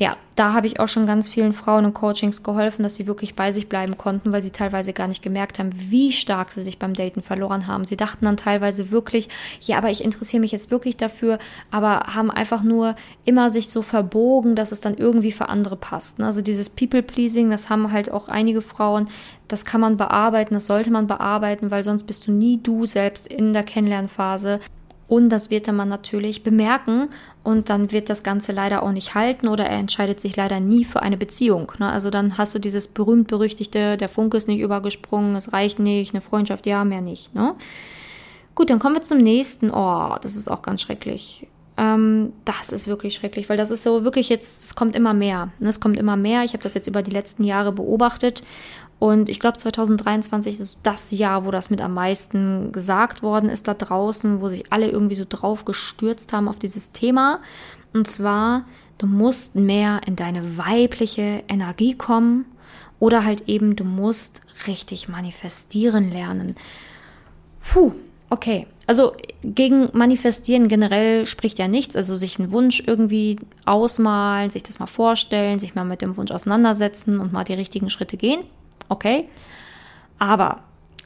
ja, 0.01 0.17
da 0.37 0.53
habe 0.53 0.69
ich 0.69 0.79
auch 0.79 0.87
schon 0.87 1.07
ganz 1.07 1.29
vielen 1.29 1.53
Frauen 1.53 1.87
in 1.87 1.93
Coachings 1.93 2.45
geholfen, 2.45 2.85
dass 2.85 2.95
sie 2.95 3.09
wirklich 3.09 3.35
bei 3.35 3.51
sich 3.51 3.69
bleiben 3.69 3.99
konnten, 3.99 4.31
weil 4.31 4.43
sie 4.43 4.53
teilweise 4.53 4.93
gar 4.93 5.09
nicht 5.09 5.23
gemerkt 5.23 5.59
haben, 5.59 5.71
wie 5.75 6.13
stark 6.13 6.53
sie 6.53 6.63
sich 6.63 6.79
beim 6.79 6.95
Daten 6.95 7.21
verloren 7.21 7.67
haben. 7.67 7.85
Sie 7.85 7.97
dachten 7.97 8.25
dann 8.25 8.37
teilweise 8.37 8.93
wirklich, 8.93 9.29
ja, 9.61 9.77
aber 9.77 9.91
ich 9.91 10.05
interessiere 10.05 10.41
mich 10.41 10.53
jetzt 10.53 10.71
wirklich 10.71 10.97
dafür, 10.97 11.41
aber 11.73 12.15
haben 12.15 12.31
einfach 12.31 12.63
nur 12.63 12.95
immer 13.25 13.51
sich 13.51 13.71
so 13.71 13.83
verbogen, 13.83 14.55
dass 14.55 14.71
es 14.71 14.81
dann 14.81 14.95
irgendwie 14.95 15.33
für 15.33 15.49
andere 15.49 15.77
passt. 15.77 16.21
Ne? 16.21 16.27
Also 16.27 16.43
dieses 16.43 16.71
People-Pleasing, 16.71 17.51
das 17.51 17.69
haben 17.69 17.91
halt 17.91 18.13
auch 18.13 18.29
einige 18.29 18.63
Frauen, 18.63 19.09
das 19.49 19.65
kann 19.65 19.81
man 19.81 19.97
bearbeiten, 19.97 20.55
das 20.55 20.67
sollte 20.67 20.93
man 20.93 21.09
bearbeiten, 21.09 21.73
weil 21.73 21.83
sonst 21.83 22.05
bist 22.05 22.29
du 22.29 22.33
nie 22.33 22.61
du 22.63 22.87
selbst 22.87 23.27
in 23.27 23.53
der 23.53 23.65
Kennenlernphase. 23.65 24.61
Und 25.09 25.31
das 25.31 25.51
wird 25.51 25.67
der 25.67 25.73
Mann 25.75 25.89
natürlich 25.89 26.43
bemerken 26.43 27.09
und 27.43 27.71
dann 27.71 27.93
wird 27.93 28.11
das 28.11 28.23
Ganze 28.23 28.53
leider 28.53 28.83
auch 28.83 28.93
nicht 28.93 29.15
halten 29.15 29.49
oder 29.49 29.65
er 29.65 29.79
entscheidet 29.79 30.21
sich 30.21 30.37
leider 30.37 30.61
nie 30.61 30.85
für 30.85 31.01
eine 31.01 31.17
Beziehung. 31.17 31.73
Ne? 31.79 31.91
Also 31.91 32.11
dann 32.11 32.37
hast 32.37 32.55
du 32.55 32.59
dieses 32.59 32.89
berühmt-berüchtigte, 32.89 33.97
der 33.97 34.09
Funke 34.11 34.37
ist 34.37 34.49
nicht 34.49 34.61
übergesprungen, 34.61 35.35
es 35.35 35.55
reicht 35.55 35.79
nicht, 35.79 36.13
eine 36.13 36.21
Freundschaft, 36.21 36.67
ja, 36.67 36.85
mehr 36.85 37.01
nicht. 37.01 37.35
Ne? 37.35 37.55
Gut, 38.55 38.69
dann 38.69 38.79
kommen 38.79 38.97
wir 38.97 39.03
zum 39.03 39.19
nächsten. 39.19 39.71
Oh, 39.71 40.17
das 40.21 40.37
ist 40.37 40.51
auch 40.51 40.61
ganz 40.61 40.83
schrecklich. 40.83 41.47
Ähm, 41.79 42.35
das 42.45 42.71
ist 42.71 42.87
wirklich 42.87 43.15
schrecklich, 43.15 43.49
weil 43.49 43.57
das 43.57 43.71
ist 43.71 43.85
so 43.85 44.05
wirklich 44.05 44.29
jetzt, 44.29 44.65
es 44.65 44.75
kommt 44.75 44.95
immer 44.95 45.15
mehr. 45.15 45.53
Ne? 45.59 45.71
Es 45.71 45.81
kommt 45.81 45.97
immer 45.97 46.17
mehr. 46.17 46.45
Ich 46.45 46.53
habe 46.53 46.63
das 46.63 46.75
jetzt 46.75 46.89
über 46.89 47.03
die 47.03 47.13
letzten 47.13 47.45
Jahre 47.45 47.73
beobachtet 47.73 48.43
und 48.99 49.29
ich 49.29 49.39
glaube, 49.39 49.59
2023 49.59 50.59
ist 50.59 50.79
das 50.83 51.13
Jahr, 51.13 51.45
wo 51.45 51.51
das 51.51 51.71
mit 51.71 51.81
am 51.81 51.95
meisten 51.95 52.73
gesagt 52.73 53.23
worden 53.23 53.49
ist 53.49 53.69
da 53.69 53.75
draußen, 53.75 54.41
wo 54.41 54.49
sich 54.49 54.73
alle 54.73 54.91
irgendwie 54.91 55.15
so 55.15 55.25
drauf 55.29 55.65
gestürzt 55.65 56.33
haben 56.33 56.49
auf 56.49 56.59
dieses 56.59 56.91
Thema. 56.91 57.41
Und 57.93 58.09
zwar, 58.09 58.65
du 58.99 59.07
musst 59.07 59.55
mehr 59.55 60.01
in 60.07 60.17
deine 60.17 60.59
weibliche 60.59 61.45
Energie 61.47 61.95
kommen 61.95 62.47
oder 62.99 63.25
halt 63.25 63.49
eben, 63.49 63.77
du 63.77 63.85
musst 63.85 64.41
richtig 64.67 65.09
manifestieren 65.09 66.11
lernen. 66.11 66.57
Puh, 67.73 67.93
okay. 68.31 68.67
Also 68.89 69.13
gegen 69.45 69.91
Manifestieren 69.93 70.67
generell 70.67 71.25
spricht 71.27 71.61
ja 71.61 71.69
nichts. 71.69 71.95
Also 71.95 72.17
sich 72.17 72.41
einen 72.41 72.51
Wunsch 72.51 72.83
irgendwie 72.85 73.39
ausmalen, 73.65 74.51
sich 74.51 74.65
das 74.65 74.81
mal 74.81 74.87
vorstellen, 74.87 75.61
sich 75.61 75.77
mal 75.77 75.85
mit 75.85 76.03
dem 76.03 76.17
Wunsch 76.17 76.33
auseinandersetzen 76.33 77.21
und 77.21 77.33
mal 77.33 77.45
die 77.45 77.55
richtigen 77.55 77.91
Schritte 77.91 78.17
gehen 78.17 78.41
okay? 78.89 79.29
Aber 80.19 80.63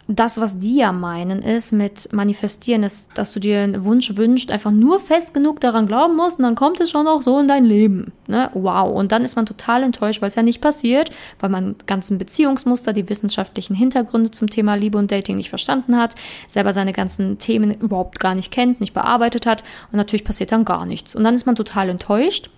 das, 0.08 0.40
was 0.40 0.58
die 0.58 0.76
ja 0.76 0.92
meinen, 0.92 1.42
ist 1.42 1.72
mit 1.72 2.12
manifestieren, 2.12 2.82
ist, 2.82 3.10
dass 3.14 3.32
du 3.32 3.40
dir 3.40 3.60
einen 3.60 3.84
Wunsch 3.84 4.16
wünschst, 4.16 4.50
einfach 4.50 4.72
nur 4.72 4.98
fest 4.98 5.32
genug 5.32 5.60
daran 5.60 5.86
glauben 5.86 6.16
musst 6.16 6.38
und 6.38 6.44
dann 6.44 6.56
kommt 6.56 6.80
es 6.80 6.90
schon 6.90 7.06
auch 7.06 7.22
so 7.22 7.38
in 7.38 7.46
dein 7.46 7.64
Leben. 7.64 8.12
Ne? 8.26 8.50
Wow. 8.52 8.94
Und 8.94 9.12
dann 9.12 9.24
ist 9.24 9.36
man 9.36 9.46
total 9.46 9.84
enttäuscht, 9.84 10.20
weil 10.20 10.28
es 10.28 10.34
ja 10.34 10.42
nicht 10.42 10.60
passiert, 10.60 11.10
weil 11.38 11.50
man 11.50 11.76
ganzen 11.86 12.18
Beziehungsmuster, 12.18 12.92
die 12.92 13.08
wissenschaftlichen 13.08 13.74
Hintergründe 13.74 14.32
zum 14.32 14.50
Thema 14.50 14.74
Liebe 14.74 14.98
und 14.98 15.12
Dating 15.12 15.36
nicht 15.36 15.50
verstanden 15.50 15.96
hat, 15.96 16.14
selber 16.48 16.72
seine 16.72 16.92
ganzen 16.92 17.38
Themen 17.38 17.72
überhaupt 17.72 18.18
gar 18.18 18.34
nicht 18.34 18.50
kennt, 18.50 18.80
nicht 18.80 18.94
bearbeitet 18.94 19.46
hat 19.46 19.62
und 19.92 19.96
natürlich 19.96 20.24
passiert 20.24 20.50
dann 20.52 20.64
gar 20.64 20.84
nichts. 20.84 21.14
Und 21.14 21.22
dann 21.22 21.34
ist 21.34 21.46
man 21.46 21.54
total 21.54 21.88
enttäuscht 21.88 22.50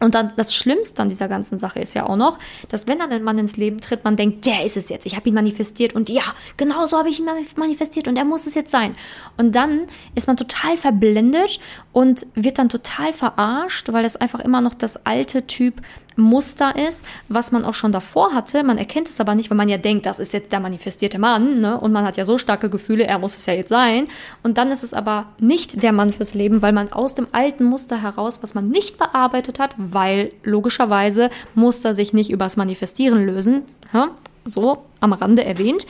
und 0.00 0.14
dann 0.14 0.32
das 0.36 0.54
Schlimmste 0.54 1.02
an 1.02 1.08
dieser 1.08 1.28
ganzen 1.28 1.58
Sache 1.58 1.80
ist 1.80 1.94
ja 1.94 2.06
auch 2.06 2.16
noch, 2.16 2.38
dass 2.68 2.86
wenn 2.86 2.98
dann 2.98 3.10
ein 3.10 3.22
Mann 3.22 3.38
ins 3.38 3.56
Leben 3.56 3.80
tritt, 3.80 4.04
man 4.04 4.16
denkt, 4.16 4.46
der 4.46 4.64
ist 4.64 4.76
es 4.76 4.88
jetzt, 4.88 5.06
ich 5.06 5.16
habe 5.16 5.28
ihn 5.28 5.34
manifestiert 5.34 5.94
und 5.94 6.08
ja, 6.10 6.22
genau 6.56 6.86
so 6.86 6.98
habe 6.98 7.08
ich 7.08 7.18
ihn 7.18 7.26
manifestiert 7.56 8.08
und 8.08 8.16
er 8.16 8.24
muss 8.24 8.46
es 8.46 8.54
jetzt 8.54 8.70
sein. 8.70 8.94
Und 9.36 9.54
dann 9.54 9.86
ist 10.14 10.26
man 10.26 10.36
total 10.36 10.76
verblendet 10.76 11.60
und 11.92 12.26
wird 12.34 12.58
dann 12.58 12.68
total 12.68 13.12
verarscht, 13.12 13.92
weil 13.92 14.04
es 14.04 14.16
einfach 14.16 14.40
immer 14.40 14.60
noch 14.60 14.74
das 14.74 15.04
alte 15.06 15.46
Typ 15.46 15.80
Muster 16.18 16.74
ist, 16.76 17.04
was 17.28 17.52
man 17.52 17.64
auch 17.64 17.74
schon 17.74 17.92
davor 17.92 18.32
hatte. 18.32 18.64
Man 18.64 18.76
erkennt 18.76 19.08
es 19.08 19.20
aber 19.20 19.34
nicht, 19.34 19.50
weil 19.50 19.56
man 19.56 19.68
ja 19.68 19.78
denkt, 19.78 20.04
das 20.04 20.18
ist 20.18 20.32
jetzt 20.32 20.52
der 20.52 20.60
manifestierte 20.60 21.18
Mann, 21.18 21.60
ne? 21.60 21.78
Und 21.78 21.92
man 21.92 22.04
hat 22.04 22.16
ja 22.16 22.24
so 22.24 22.38
starke 22.38 22.68
Gefühle, 22.68 23.06
er 23.06 23.18
muss 23.18 23.36
es 23.36 23.46
ja 23.46 23.54
jetzt 23.54 23.68
sein. 23.68 24.08
Und 24.42 24.58
dann 24.58 24.70
ist 24.70 24.82
es 24.82 24.92
aber 24.92 25.26
nicht 25.38 25.82
der 25.82 25.92
Mann 25.92 26.10
fürs 26.12 26.34
Leben, 26.34 26.60
weil 26.60 26.72
man 26.72 26.92
aus 26.92 27.14
dem 27.14 27.28
alten 27.32 27.64
Muster 27.64 28.02
heraus, 28.02 28.42
was 28.42 28.54
man 28.54 28.68
nicht 28.68 28.98
bearbeitet 28.98 29.58
hat, 29.58 29.74
weil 29.78 30.32
logischerweise 30.42 31.30
Muster 31.54 31.94
sich 31.94 32.12
nicht 32.12 32.30
übers 32.30 32.56
Manifestieren 32.56 33.24
lösen, 33.24 33.62
ja? 33.92 34.08
so 34.44 34.84
am 35.00 35.12
Rande 35.12 35.44
erwähnt 35.44 35.86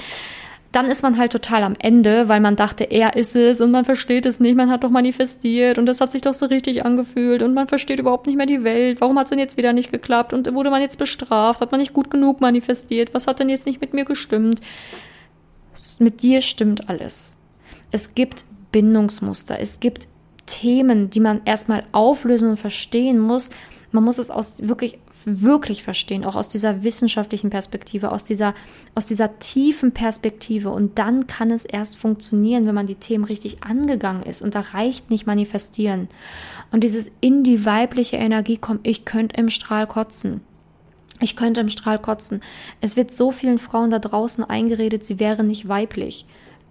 dann 0.73 0.87
ist 0.87 1.03
man 1.03 1.17
halt 1.17 1.33
total 1.33 1.63
am 1.63 1.75
Ende, 1.79 2.29
weil 2.29 2.41
man 2.41 2.55
dachte, 2.55 2.85
er 2.85 3.17
ist 3.17 3.35
es 3.35 3.61
und 3.61 3.71
man 3.71 3.87
versteht 3.87 4.27
es 4.27 4.39
nicht, 4.39 4.55
man 4.55 4.71
hat 4.71 4.85
doch 4.85 4.91
manifestiert 4.91 5.79
und 5.79 5.87
das 5.87 6.01
hat 6.01 6.13
sich 6.13 6.21
doch 6.21 6.35
so 6.35 6.47
richtig 6.47 6.85
angefühlt 6.85 7.43
und 7.43 7.55
man 7.55 7.69
versteht 7.69 7.99
überhaupt 7.99 8.27
nicht 8.27 8.37
mehr 8.37 8.47
die 8.47 8.65
Welt. 8.65 9.01
Warum 9.01 9.19
hat 9.19 9.27
es 9.27 9.31
denn 9.31 9.39
jetzt 9.39 9.57
wieder 9.57 9.73
nicht 9.73 9.91
geklappt 9.91 10.35
und 10.35 10.53
wurde 10.55 10.71
man 10.71 10.83
jetzt 10.83 10.99
bestraft? 10.99 11.63
Hat 11.63 11.73
man 11.73 11.81
nicht 11.81 11.95
gut 11.95 12.11
genug 12.11 12.41
manifestiert? 12.41 13.15
Was 13.15 13.27
hat 13.27 13.39
denn 13.41 13.49
jetzt 13.49 13.67
nicht 13.67 13.81
mit 13.81 13.95
mir 13.95 14.05
gestimmt? 14.05 14.61
Mit 15.99 16.23
dir 16.23 16.43
stimmt 16.43 16.89
alles. 16.91 17.39
Es 17.91 18.15
gibt 18.15 18.45
Bindungsmuster, 18.71 19.59
es 19.59 19.81
gibt 19.81 20.07
Themen, 20.45 21.09
die 21.09 21.21
man 21.21 21.41
erstmal 21.47 21.85
auflösen 21.93 22.51
und 22.51 22.57
verstehen 22.59 23.19
muss. 23.19 23.49
Man 23.91 24.05
muss 24.05 24.19
es 24.19 24.31
aus 24.31 24.69
wirklich 24.69 24.99
wirklich 25.29 25.83
verstehen, 25.83 26.25
auch 26.25 26.35
aus 26.35 26.49
dieser 26.49 26.83
wissenschaftlichen 26.83 27.51
Perspektive, 27.51 28.13
aus 28.13 28.25
dieser, 28.25 28.55
aus 28.95 29.07
dieser 29.07 29.39
tiefen 29.39 29.93
Perspektive. 29.93 30.71
Und 30.71 30.99
dann 30.99 31.27
kann 31.27 31.51
es 31.51 31.65
erst 31.65 31.97
funktionieren, 31.97 32.67
wenn 32.67 32.75
man 32.75 32.87
die 32.87 32.95
Themen 32.95 33.25
richtig 33.25 33.63
angegangen 33.63 34.23
ist. 34.23 34.43
Und 34.43 34.55
da 34.55 34.61
reicht 34.61 35.11
nicht 35.11 35.27
manifestieren. 35.27 36.09
Und 36.71 36.85
dieses 36.85 37.11
in 37.21 37.45
die 37.45 37.65
weibliche 37.65 38.17
Energie 38.17 38.57
kommt, 38.57 38.87
ich 38.87 39.05
könnte 39.05 39.41
im 39.41 39.51
Strahl 39.51 39.87
kotzen. 39.87 40.41
Ich 41.21 41.35
könnte 41.35 41.61
im 41.61 41.69
Strahl 41.69 41.99
kotzen. 41.99 42.41
Es 42.81 42.97
wird 42.97 43.11
so 43.11 43.33
vielen 43.33 43.59
Frauen 43.59 43.91
da 43.91 43.99
draußen 43.99 44.45
eingeredet, 44.45 45.05
sie 45.05 45.19
wären 45.19 45.47
nicht 45.47 45.69
weiblich. 45.69 46.27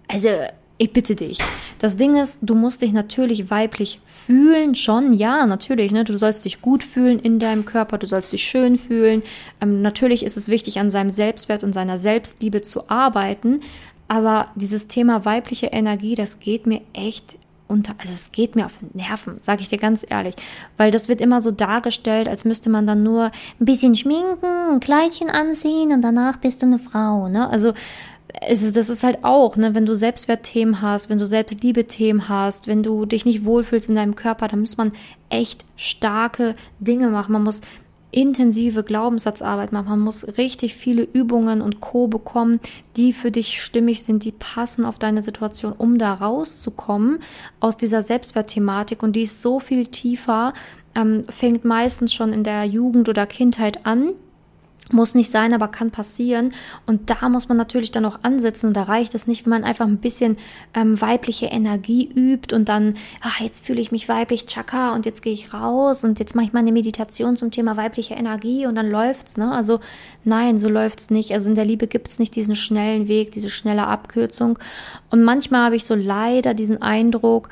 Also 0.08 0.30
ich 0.78 0.92
bitte 0.92 1.16
dich. 1.16 1.38
Das 1.78 1.96
Ding 1.96 2.16
ist, 2.16 2.38
du 2.42 2.54
musst 2.54 2.82
dich 2.82 2.92
natürlich 2.92 3.50
weiblich 3.50 4.00
fühlen, 4.06 4.74
schon, 4.76 5.12
ja, 5.12 5.44
natürlich. 5.46 5.90
Ne? 5.90 6.04
Du 6.04 6.16
sollst 6.16 6.44
dich 6.44 6.62
gut 6.62 6.84
fühlen 6.84 7.18
in 7.18 7.38
deinem 7.38 7.64
Körper, 7.64 7.98
du 7.98 8.06
sollst 8.06 8.32
dich 8.32 8.44
schön 8.44 8.78
fühlen. 8.78 9.22
Ähm, 9.60 9.82
natürlich 9.82 10.24
ist 10.24 10.36
es 10.36 10.48
wichtig, 10.48 10.78
an 10.78 10.90
seinem 10.90 11.10
Selbstwert 11.10 11.64
und 11.64 11.72
seiner 11.72 11.98
Selbstliebe 11.98 12.62
zu 12.62 12.88
arbeiten. 12.88 13.60
Aber 14.06 14.48
dieses 14.54 14.86
Thema 14.86 15.24
weibliche 15.24 15.66
Energie, 15.66 16.14
das 16.14 16.40
geht 16.40 16.66
mir 16.66 16.80
echt 16.94 17.36
unter, 17.66 17.94
also 17.98 18.12
es 18.12 18.32
geht 18.32 18.56
mir 18.56 18.64
auf 18.64 18.78
Nerven, 18.94 19.36
sage 19.40 19.60
ich 19.60 19.68
dir 19.68 19.76
ganz 19.76 20.06
ehrlich, 20.08 20.34
weil 20.78 20.90
das 20.90 21.08
wird 21.08 21.20
immer 21.20 21.42
so 21.42 21.50
dargestellt, 21.50 22.26
als 22.26 22.46
müsste 22.46 22.70
man 22.70 22.86
dann 22.86 23.02
nur 23.02 23.24
ein 23.24 23.64
bisschen 23.64 23.94
schminken, 23.94 24.46
ein 24.46 24.80
Kleidchen 24.80 25.28
anziehen 25.28 25.92
und 25.92 26.00
danach 26.00 26.38
bist 26.38 26.62
du 26.62 26.66
eine 26.66 26.78
Frau, 26.78 27.28
ne? 27.28 27.48
Also 27.50 27.74
also 28.42 28.70
das 28.70 28.88
ist 28.88 29.04
halt 29.04 29.18
auch, 29.22 29.56
ne, 29.56 29.74
wenn 29.74 29.86
du 29.86 29.96
Selbstwertthemen 29.96 30.82
hast, 30.82 31.08
wenn 31.08 31.18
du 31.18 31.26
Selbstliebe-Themen 31.26 32.28
hast, 32.28 32.66
wenn 32.66 32.82
du 32.82 33.06
dich 33.06 33.24
nicht 33.24 33.44
wohlfühlst 33.44 33.88
in 33.88 33.94
deinem 33.94 34.14
Körper, 34.14 34.48
dann 34.48 34.60
muss 34.60 34.76
man 34.76 34.92
echt 35.30 35.64
starke 35.76 36.54
Dinge 36.80 37.08
machen. 37.08 37.32
Man 37.32 37.44
muss 37.44 37.62
intensive 38.10 38.84
Glaubenssatzarbeit 38.84 39.72
machen. 39.72 39.90
Man 39.90 40.00
muss 40.00 40.38
richtig 40.38 40.74
viele 40.74 41.02
Übungen 41.02 41.60
und 41.60 41.80
Co. 41.80 42.06
bekommen, 42.06 42.60
die 42.96 43.12
für 43.12 43.30
dich 43.30 43.62
stimmig 43.62 44.02
sind, 44.02 44.24
die 44.24 44.32
passen 44.32 44.86
auf 44.86 44.98
deine 44.98 45.22
Situation, 45.22 45.72
um 45.72 45.98
da 45.98 46.14
rauszukommen 46.14 47.18
aus 47.60 47.76
dieser 47.76 48.02
Selbstwertthematik. 48.02 49.02
Und 49.02 49.14
die 49.14 49.22
ist 49.22 49.42
so 49.42 49.60
viel 49.60 49.86
tiefer, 49.86 50.54
ähm, 50.94 51.24
fängt 51.28 51.64
meistens 51.64 52.14
schon 52.14 52.32
in 52.32 52.44
der 52.44 52.64
Jugend 52.64 53.08
oder 53.08 53.26
Kindheit 53.26 53.84
an 53.84 54.14
muss 54.92 55.14
nicht 55.14 55.30
sein, 55.30 55.52
aber 55.52 55.68
kann 55.68 55.90
passieren. 55.90 56.52
Und 56.86 57.10
da 57.10 57.28
muss 57.28 57.48
man 57.48 57.56
natürlich 57.56 57.90
dann 57.90 58.04
auch 58.04 58.20
ansetzen. 58.22 58.68
Und 58.68 58.76
da 58.76 58.84
reicht 58.84 59.14
es 59.14 59.26
nicht, 59.26 59.44
wenn 59.44 59.50
man 59.50 59.64
einfach 59.64 59.86
ein 59.86 59.98
bisschen 59.98 60.36
ähm, 60.74 61.00
weibliche 61.00 61.46
Energie 61.46 62.08
übt 62.14 62.54
und 62.54 62.68
dann, 62.68 62.94
ach, 63.20 63.40
jetzt 63.40 63.66
fühle 63.66 63.80
ich 63.80 63.92
mich 63.92 64.08
weiblich, 64.08 64.46
tschakka, 64.46 64.94
und 64.94 65.06
jetzt 65.06 65.22
gehe 65.22 65.32
ich 65.32 65.52
raus 65.52 66.04
und 66.04 66.18
jetzt 66.18 66.34
mache 66.34 66.46
ich 66.46 66.52
mal 66.52 66.60
eine 66.60 66.72
Meditation 66.72 67.36
zum 67.36 67.50
Thema 67.50 67.76
weibliche 67.76 68.14
Energie 68.14 68.66
und 68.66 68.74
dann 68.74 68.90
läuft's, 68.90 69.36
ne? 69.36 69.52
Also 69.52 69.80
nein, 70.24 70.58
so 70.58 70.68
läuft's 70.68 71.10
nicht. 71.10 71.32
Also 71.32 71.48
in 71.48 71.54
der 71.54 71.64
Liebe 71.64 71.86
gibt 71.86 72.08
es 72.08 72.18
nicht 72.18 72.34
diesen 72.36 72.56
schnellen 72.56 73.08
Weg, 73.08 73.32
diese 73.32 73.50
schnelle 73.50 73.86
Abkürzung. 73.86 74.58
Und 75.10 75.22
manchmal 75.22 75.66
habe 75.66 75.76
ich 75.76 75.84
so 75.84 75.94
leider 75.94 76.54
diesen 76.54 76.82
Eindruck, 76.82 77.48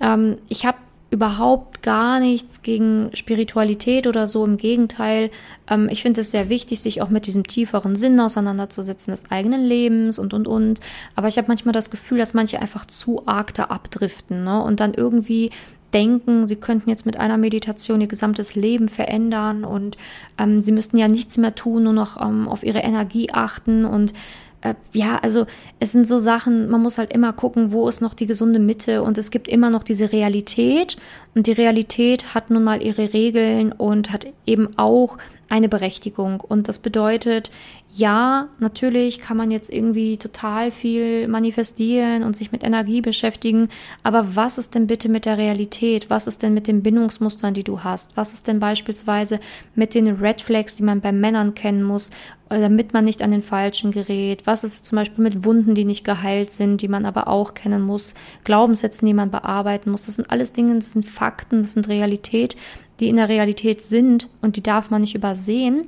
ähm, 0.00 0.38
ich 0.48 0.66
habe 0.66 0.78
überhaupt 1.10 1.82
gar 1.82 2.20
nichts 2.20 2.62
gegen 2.62 3.10
Spiritualität 3.14 4.06
oder 4.06 4.26
so. 4.26 4.44
Im 4.44 4.58
Gegenteil, 4.58 5.30
ähm, 5.70 5.88
ich 5.90 6.02
finde 6.02 6.20
es 6.20 6.30
sehr 6.30 6.48
wichtig, 6.48 6.80
sich 6.80 7.00
auch 7.00 7.08
mit 7.08 7.26
diesem 7.26 7.46
tieferen 7.46 7.96
Sinn 7.96 8.20
auseinanderzusetzen 8.20 9.12
des 9.12 9.30
eigenen 9.30 9.62
Lebens 9.62 10.18
und 10.18 10.34
und 10.34 10.46
und. 10.46 10.80
Aber 11.14 11.28
ich 11.28 11.38
habe 11.38 11.48
manchmal 11.48 11.72
das 11.72 11.90
Gefühl, 11.90 12.18
dass 12.18 12.34
manche 12.34 12.60
einfach 12.60 12.86
zu 12.86 13.22
arg 13.26 13.54
da 13.54 13.64
abdriften 13.64 14.44
ne? 14.44 14.62
und 14.62 14.80
dann 14.80 14.92
irgendwie 14.94 15.50
denken, 15.94 16.46
sie 16.46 16.56
könnten 16.56 16.90
jetzt 16.90 17.06
mit 17.06 17.16
einer 17.16 17.38
Meditation 17.38 18.00
ihr 18.02 18.08
gesamtes 18.08 18.54
Leben 18.54 18.88
verändern 18.88 19.64
und 19.64 19.96
ähm, 20.36 20.60
sie 20.60 20.72
müssten 20.72 20.98
ja 20.98 21.08
nichts 21.08 21.38
mehr 21.38 21.54
tun, 21.54 21.84
nur 21.84 21.94
noch 21.94 22.20
ähm, 22.20 22.46
auf 22.48 22.62
ihre 22.62 22.80
Energie 22.80 23.30
achten 23.32 23.86
und 23.86 24.12
äh, 24.60 24.74
ja, 24.92 25.16
also 25.16 25.46
es 25.78 25.92
sind 25.92 26.06
so 26.06 26.18
Sachen, 26.18 26.68
man 26.68 26.82
muss 26.82 26.98
halt 26.98 27.12
immer 27.12 27.32
gucken, 27.32 27.70
wo 27.72 27.88
ist 27.88 28.00
noch 28.00 28.14
die 28.14 28.26
gesunde 28.26 28.58
Mitte 28.58 29.02
und 29.02 29.18
es 29.18 29.30
gibt 29.30 29.48
immer 29.48 29.70
noch 29.70 29.82
diese 29.82 30.12
Realität 30.12 30.96
und 31.34 31.46
die 31.46 31.52
Realität 31.52 32.34
hat 32.34 32.50
nun 32.50 32.64
mal 32.64 32.82
ihre 32.82 33.12
Regeln 33.12 33.72
und 33.72 34.12
hat 34.12 34.26
eben 34.46 34.76
auch 34.76 35.18
eine 35.48 35.68
Berechtigung. 35.68 36.40
Und 36.40 36.68
das 36.68 36.78
bedeutet, 36.78 37.50
ja, 37.90 38.48
natürlich 38.58 39.18
kann 39.18 39.38
man 39.38 39.50
jetzt 39.50 39.72
irgendwie 39.72 40.18
total 40.18 40.70
viel 40.70 41.26
manifestieren 41.26 42.22
und 42.22 42.36
sich 42.36 42.52
mit 42.52 42.62
Energie 42.62 43.00
beschäftigen, 43.00 43.68
aber 44.02 44.36
was 44.36 44.58
ist 44.58 44.74
denn 44.74 44.86
bitte 44.86 45.08
mit 45.08 45.24
der 45.24 45.38
Realität? 45.38 46.10
Was 46.10 46.26
ist 46.26 46.42
denn 46.42 46.52
mit 46.52 46.66
den 46.66 46.82
Bindungsmustern, 46.82 47.54
die 47.54 47.64
du 47.64 47.82
hast? 47.82 48.16
Was 48.16 48.34
ist 48.34 48.46
denn 48.46 48.60
beispielsweise 48.60 49.40
mit 49.74 49.94
den 49.94 50.08
Red 50.16 50.42
Flags, 50.42 50.76
die 50.76 50.82
man 50.82 51.00
bei 51.00 51.12
Männern 51.12 51.54
kennen 51.54 51.82
muss, 51.82 52.10
damit 52.48 52.92
man 52.92 53.04
nicht 53.04 53.22
an 53.22 53.30
den 53.30 53.42
Falschen 53.42 53.90
gerät? 53.90 54.46
Was 54.46 54.64
ist 54.64 54.84
zum 54.84 54.96
Beispiel 54.96 55.22
mit 55.22 55.44
Wunden, 55.44 55.74
die 55.74 55.84
nicht 55.84 56.04
geheilt 56.04 56.50
sind, 56.50 56.80
die 56.80 56.88
man 56.88 57.04
aber 57.04 57.28
auch 57.28 57.54
kennen 57.54 57.82
muss? 57.82 58.14
Glaubenssätzen, 58.44 59.06
die 59.06 59.14
man 59.14 59.30
bearbeiten 59.30 59.90
muss? 59.90 60.06
Das 60.06 60.16
sind 60.16 60.30
alles 60.30 60.52
Dinge, 60.52 60.74
das 60.74 60.92
sind 60.92 61.04
Fakten, 61.04 61.62
das 61.62 61.74
sind 61.74 61.88
Realität, 61.88 62.56
die 63.00 63.08
in 63.08 63.16
der 63.16 63.28
Realität 63.28 63.82
sind 63.82 64.28
und 64.40 64.56
die 64.56 64.62
darf 64.62 64.90
man 64.90 65.02
nicht 65.02 65.14
übersehen. 65.14 65.86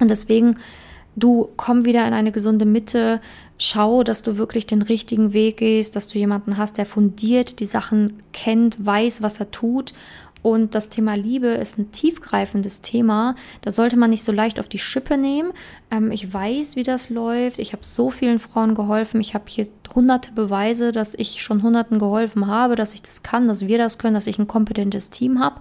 Und 0.00 0.10
deswegen, 0.10 0.58
du 1.14 1.48
komm 1.56 1.84
wieder 1.84 2.06
in 2.06 2.14
eine 2.14 2.32
gesunde 2.32 2.66
Mitte, 2.66 3.20
schau, 3.58 4.02
dass 4.02 4.22
du 4.22 4.36
wirklich 4.36 4.66
den 4.66 4.82
richtigen 4.82 5.32
Weg 5.32 5.58
gehst, 5.58 5.96
dass 5.96 6.08
du 6.08 6.18
jemanden 6.18 6.58
hast, 6.58 6.78
der 6.78 6.86
fundiert 6.86 7.60
die 7.60 7.66
Sachen 7.66 8.14
kennt, 8.32 8.84
weiß, 8.84 9.22
was 9.22 9.40
er 9.40 9.50
tut 9.50 9.94
und 10.46 10.76
das 10.76 10.88
Thema 10.88 11.16
Liebe 11.16 11.48
ist 11.48 11.76
ein 11.76 11.90
tiefgreifendes 11.90 12.80
Thema. 12.80 13.34
Das 13.62 13.74
sollte 13.74 13.96
man 13.96 14.10
nicht 14.10 14.22
so 14.22 14.30
leicht 14.30 14.60
auf 14.60 14.68
die 14.68 14.78
Schippe 14.78 15.18
nehmen. 15.18 15.50
Ähm, 15.90 16.12
ich 16.12 16.32
weiß, 16.32 16.76
wie 16.76 16.84
das 16.84 17.10
läuft. 17.10 17.58
Ich 17.58 17.72
habe 17.72 17.84
so 17.84 18.10
vielen 18.10 18.38
Frauen 18.38 18.76
geholfen. 18.76 19.20
Ich 19.20 19.34
habe 19.34 19.46
hier 19.48 19.66
hunderte 19.92 20.30
Beweise, 20.30 20.92
dass 20.92 21.14
ich 21.14 21.42
schon 21.42 21.64
hunderten 21.64 21.98
geholfen 21.98 22.46
habe, 22.46 22.76
dass 22.76 22.94
ich 22.94 23.02
das 23.02 23.24
kann, 23.24 23.48
dass 23.48 23.66
wir 23.66 23.78
das 23.78 23.98
können, 23.98 24.14
dass 24.14 24.28
ich 24.28 24.38
ein 24.38 24.46
kompetentes 24.46 25.10
Team 25.10 25.40
habe. 25.40 25.60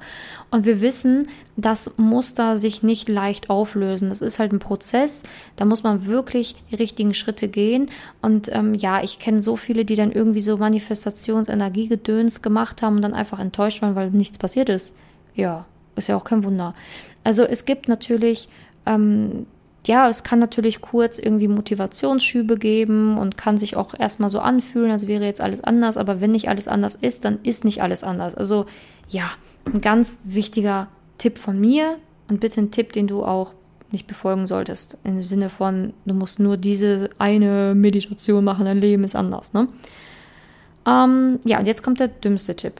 Und 0.51 0.65
wir 0.65 0.81
wissen, 0.81 1.29
dass 1.57 1.97
Muster 1.97 2.57
sich 2.57 2.83
nicht 2.83 3.07
leicht 3.07 3.49
auflösen. 3.49 4.09
Das 4.09 4.21
ist 4.21 4.39
halt 4.39 4.51
ein 4.51 4.59
Prozess. 4.59 5.23
Da 5.55 5.65
muss 5.65 5.83
man 5.83 6.05
wirklich 6.05 6.55
die 6.69 6.75
richtigen 6.75 7.13
Schritte 7.13 7.47
gehen. 7.47 7.87
Und 8.21 8.53
ähm, 8.53 8.73
ja, 8.73 9.01
ich 9.01 9.19
kenne 9.19 9.41
so 9.41 9.55
viele, 9.55 9.85
die 9.85 9.95
dann 9.95 10.11
irgendwie 10.11 10.41
so 10.41 10.57
Manifestationsenergiegedöns 10.57 12.41
gemacht 12.41 12.81
haben 12.81 12.97
und 12.97 13.01
dann 13.01 13.13
einfach 13.13 13.39
enttäuscht 13.39 13.81
waren, 13.81 13.95
weil 13.95 14.11
nichts 14.11 14.37
passiert 14.37 14.69
ist. 14.69 14.74
Ja, 15.33 15.65
ist 15.95 16.07
ja 16.07 16.15
auch 16.15 16.23
kein 16.23 16.43
Wunder. 16.43 16.73
Also 17.23 17.43
es 17.43 17.65
gibt 17.65 17.87
natürlich 17.87 18.49
ähm, 18.85 19.45
ja, 19.87 20.09
es 20.09 20.23
kann 20.23 20.39
natürlich 20.39 20.81
kurz 20.81 21.19
irgendwie 21.19 21.47
Motivationsschübe 21.47 22.57
geben 22.57 23.17
und 23.17 23.37
kann 23.37 23.57
sich 23.57 23.75
auch 23.75 23.93
erstmal 23.97 24.29
so 24.29 24.39
anfühlen, 24.39 24.91
als 24.91 25.07
wäre 25.07 25.25
jetzt 25.25 25.41
alles 25.41 25.63
anders. 25.63 25.97
Aber 25.97 26.21
wenn 26.21 26.31
nicht 26.31 26.49
alles 26.49 26.67
anders 26.67 26.95
ist, 26.95 27.25
dann 27.25 27.39
ist 27.43 27.65
nicht 27.65 27.81
alles 27.81 28.03
anders. 28.03 28.35
Also 28.35 28.65
ja, 29.09 29.29
ein 29.65 29.81
ganz 29.81 30.19
wichtiger 30.23 30.87
Tipp 31.17 31.37
von 31.37 31.59
mir 31.59 31.97
und 32.29 32.39
bitte 32.39 32.61
ein 32.61 32.71
Tipp, 32.71 32.93
den 32.93 33.07
du 33.07 33.23
auch 33.23 33.53
nicht 33.91 34.07
befolgen 34.07 34.47
solltest. 34.47 34.97
Im 35.03 35.23
Sinne 35.23 35.49
von, 35.49 35.93
du 36.05 36.13
musst 36.13 36.39
nur 36.39 36.57
diese 36.57 37.11
eine 37.19 37.73
Meditation 37.75 38.43
machen, 38.43 38.65
dein 38.65 38.79
Leben 38.79 39.03
ist 39.03 39.15
anders. 39.15 39.53
Ne? 39.53 39.67
Ähm, 40.87 41.39
ja, 41.43 41.59
und 41.59 41.65
jetzt 41.65 41.83
kommt 41.83 41.99
der 41.99 42.07
dümmste 42.07 42.55
Tipp. 42.55 42.79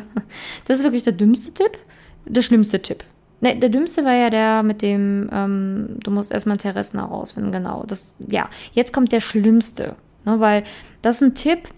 das 0.66 0.78
ist 0.78 0.84
wirklich 0.84 1.04
der 1.04 1.14
dümmste 1.14 1.52
Tipp, 1.52 1.78
der 2.26 2.42
schlimmste 2.42 2.80
Tipp. 2.80 3.04
Ne, 3.40 3.56
der 3.56 3.70
dümmste 3.70 4.04
war 4.04 4.14
ja 4.14 4.30
der 4.30 4.62
mit 4.62 4.82
dem, 4.82 5.28
ähm, 5.32 5.96
du 6.04 6.10
musst 6.12 6.30
erstmal 6.30 6.56
Interessen 6.56 7.00
herausfinden, 7.00 7.50
genau. 7.50 7.84
Das, 7.86 8.14
ja, 8.28 8.48
jetzt 8.72 8.92
kommt 8.92 9.10
der 9.10 9.20
schlimmste, 9.20 9.96
ne, 10.24 10.38
weil 10.38 10.62
das 11.02 11.16
ist 11.16 11.22
ein 11.22 11.34
Tipp, 11.34 11.68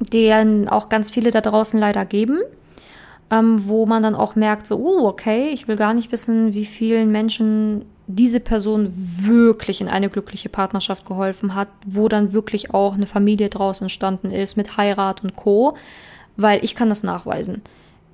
den 0.00 0.68
auch 0.68 0.88
ganz 0.88 1.10
viele 1.10 1.30
da 1.30 1.42
draußen 1.42 1.78
leider 1.78 2.04
geben, 2.04 2.40
ähm, 3.30 3.68
wo 3.68 3.86
man 3.86 4.02
dann 4.02 4.16
auch 4.16 4.34
merkt, 4.34 4.66
so, 4.66 4.78
uh, 4.78 5.06
okay, 5.06 5.50
ich 5.50 5.68
will 5.68 5.76
gar 5.76 5.94
nicht 5.94 6.10
wissen, 6.10 6.54
wie 6.54 6.64
vielen 6.64 7.12
Menschen 7.12 7.84
diese 8.14 8.40
Person 8.40 8.92
wirklich 8.92 9.80
in 9.80 9.88
eine 9.88 10.10
glückliche 10.10 10.48
Partnerschaft 10.48 11.06
geholfen 11.06 11.54
hat, 11.54 11.68
wo 11.86 12.08
dann 12.08 12.32
wirklich 12.32 12.72
auch 12.74 12.94
eine 12.94 13.06
Familie 13.06 13.48
draußen 13.48 13.84
entstanden 13.84 14.30
ist 14.30 14.56
mit 14.56 14.76
Heirat 14.76 15.22
und 15.22 15.36
Co., 15.36 15.76
weil 16.36 16.64
ich 16.64 16.74
kann 16.74 16.88
das 16.88 17.02
nachweisen 17.02 17.62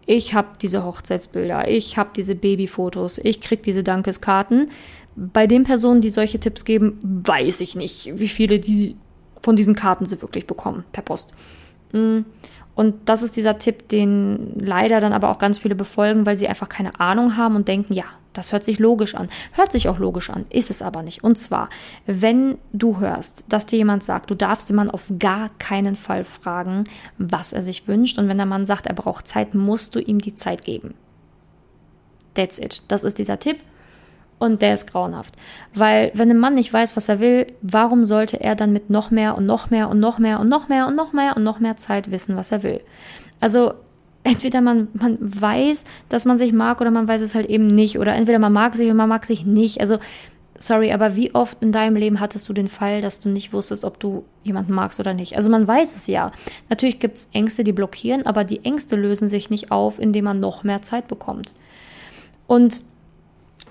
ich 0.06 0.34
habe 0.34 0.48
diese 0.62 0.84
Hochzeitsbilder, 0.84 1.68
ich 1.68 1.98
habe 1.98 2.10
diese 2.16 2.36
Babyfotos, 2.36 3.18
ich 3.18 3.40
krieg 3.40 3.64
diese 3.64 3.82
Dankeskarten. 3.82 4.70
Bei 5.16 5.46
den 5.46 5.64
Personen, 5.64 6.00
die 6.00 6.10
solche 6.10 6.38
Tipps 6.38 6.64
geben, 6.64 6.98
weiß 7.02 7.60
ich 7.60 7.74
nicht, 7.74 8.12
wie 8.14 8.28
viele 8.28 8.60
die 8.60 8.96
von 9.42 9.56
diesen 9.56 9.74
Karten 9.74 10.06
sie 10.06 10.22
wirklich 10.22 10.46
bekommen 10.46 10.84
per 10.92 11.02
Post. 11.02 11.34
Mm. 11.92 12.20
Und 12.74 12.94
das 13.06 13.22
ist 13.22 13.36
dieser 13.36 13.58
Tipp, 13.58 13.88
den 13.88 14.52
leider 14.58 15.00
dann 15.00 15.14
aber 15.14 15.30
auch 15.30 15.38
ganz 15.38 15.58
viele 15.58 15.74
befolgen, 15.74 16.26
weil 16.26 16.36
sie 16.36 16.46
einfach 16.46 16.68
keine 16.68 17.00
Ahnung 17.00 17.36
haben 17.36 17.56
und 17.56 17.68
denken, 17.68 17.94
ja, 17.94 18.04
das 18.36 18.52
hört 18.52 18.64
sich 18.64 18.78
logisch 18.78 19.14
an. 19.14 19.28
Hört 19.52 19.72
sich 19.72 19.88
auch 19.88 19.98
logisch 19.98 20.30
an, 20.30 20.46
ist 20.50 20.70
es 20.70 20.82
aber 20.82 21.02
nicht. 21.02 21.24
Und 21.24 21.36
zwar, 21.36 21.68
wenn 22.06 22.58
du 22.72 23.00
hörst, 23.00 23.44
dass 23.48 23.66
dir 23.66 23.78
jemand 23.78 24.04
sagt, 24.04 24.30
du 24.30 24.34
darfst 24.34 24.68
den 24.68 24.76
Mann 24.76 24.90
auf 24.90 25.10
gar 25.18 25.50
keinen 25.58 25.96
Fall 25.96 26.24
fragen, 26.24 26.84
was 27.18 27.52
er 27.52 27.62
sich 27.62 27.88
wünscht. 27.88 28.18
Und 28.18 28.28
wenn 28.28 28.38
der 28.38 28.46
Mann 28.46 28.64
sagt, 28.64 28.86
er 28.86 28.94
braucht 28.94 29.26
Zeit, 29.26 29.54
musst 29.54 29.94
du 29.94 30.00
ihm 30.00 30.18
die 30.18 30.34
Zeit 30.34 30.64
geben. 30.64 30.94
That's 32.34 32.58
it. 32.58 32.82
Das 32.88 33.04
ist 33.04 33.18
dieser 33.18 33.38
Tipp. 33.38 33.58
Und 34.38 34.60
der 34.60 34.74
ist 34.74 34.92
grauenhaft. 34.92 35.34
Weil, 35.74 36.10
wenn 36.12 36.30
ein 36.30 36.38
Mann 36.38 36.54
nicht 36.54 36.70
weiß, 36.70 36.94
was 36.94 37.08
er 37.08 37.20
will, 37.20 37.46
warum 37.62 38.04
sollte 38.04 38.38
er 38.38 38.54
dann 38.54 38.72
mit 38.72 38.90
noch 38.90 39.10
mehr 39.10 39.36
und 39.36 39.46
noch 39.46 39.70
mehr 39.70 39.88
und 39.88 39.98
noch 39.98 40.18
mehr 40.18 40.40
und 40.40 40.48
noch 40.48 40.68
mehr 40.68 40.86
und 40.86 40.94
noch 40.94 41.14
mehr 41.14 41.36
und 41.36 41.42
noch 41.42 41.58
mehr 41.58 41.78
Zeit 41.78 42.10
wissen, 42.10 42.36
was 42.36 42.52
er 42.52 42.62
will? 42.62 42.82
Also, 43.40 43.72
entweder 44.26 44.60
man, 44.60 44.88
man 44.92 45.18
weiß, 45.20 45.84
dass 46.08 46.24
man 46.24 46.38
sich 46.38 46.52
mag 46.52 46.80
oder 46.80 46.90
man 46.90 47.08
weiß 47.08 47.20
es 47.20 47.34
halt 47.34 47.46
eben 47.46 47.66
nicht. 47.66 47.98
Oder 47.98 48.14
entweder 48.14 48.38
man 48.38 48.52
mag 48.52 48.76
sich 48.76 48.86
oder 48.86 48.94
man 48.94 49.08
mag 49.08 49.24
sich 49.24 49.46
nicht. 49.46 49.80
Also, 49.80 49.98
sorry, 50.58 50.92
aber 50.92 51.16
wie 51.16 51.34
oft 51.34 51.62
in 51.62 51.72
deinem 51.72 51.96
Leben 51.96 52.20
hattest 52.20 52.48
du 52.48 52.52
den 52.52 52.68
Fall, 52.68 53.00
dass 53.00 53.20
du 53.20 53.28
nicht 53.28 53.52
wusstest, 53.52 53.84
ob 53.84 54.00
du 54.00 54.24
jemanden 54.42 54.72
magst 54.72 55.00
oder 55.00 55.14
nicht? 55.14 55.36
Also 55.36 55.50
man 55.50 55.66
weiß 55.66 55.96
es 55.96 56.06
ja. 56.06 56.32
Natürlich 56.68 56.98
gibt 56.98 57.18
es 57.18 57.28
Ängste, 57.32 57.64
die 57.64 57.72
blockieren, 57.72 58.26
aber 58.26 58.44
die 58.44 58.64
Ängste 58.64 58.96
lösen 58.96 59.28
sich 59.28 59.50
nicht 59.50 59.70
auf, 59.70 59.98
indem 59.98 60.24
man 60.24 60.40
noch 60.40 60.64
mehr 60.64 60.82
Zeit 60.82 61.08
bekommt. 61.08 61.54
Und 62.46 62.80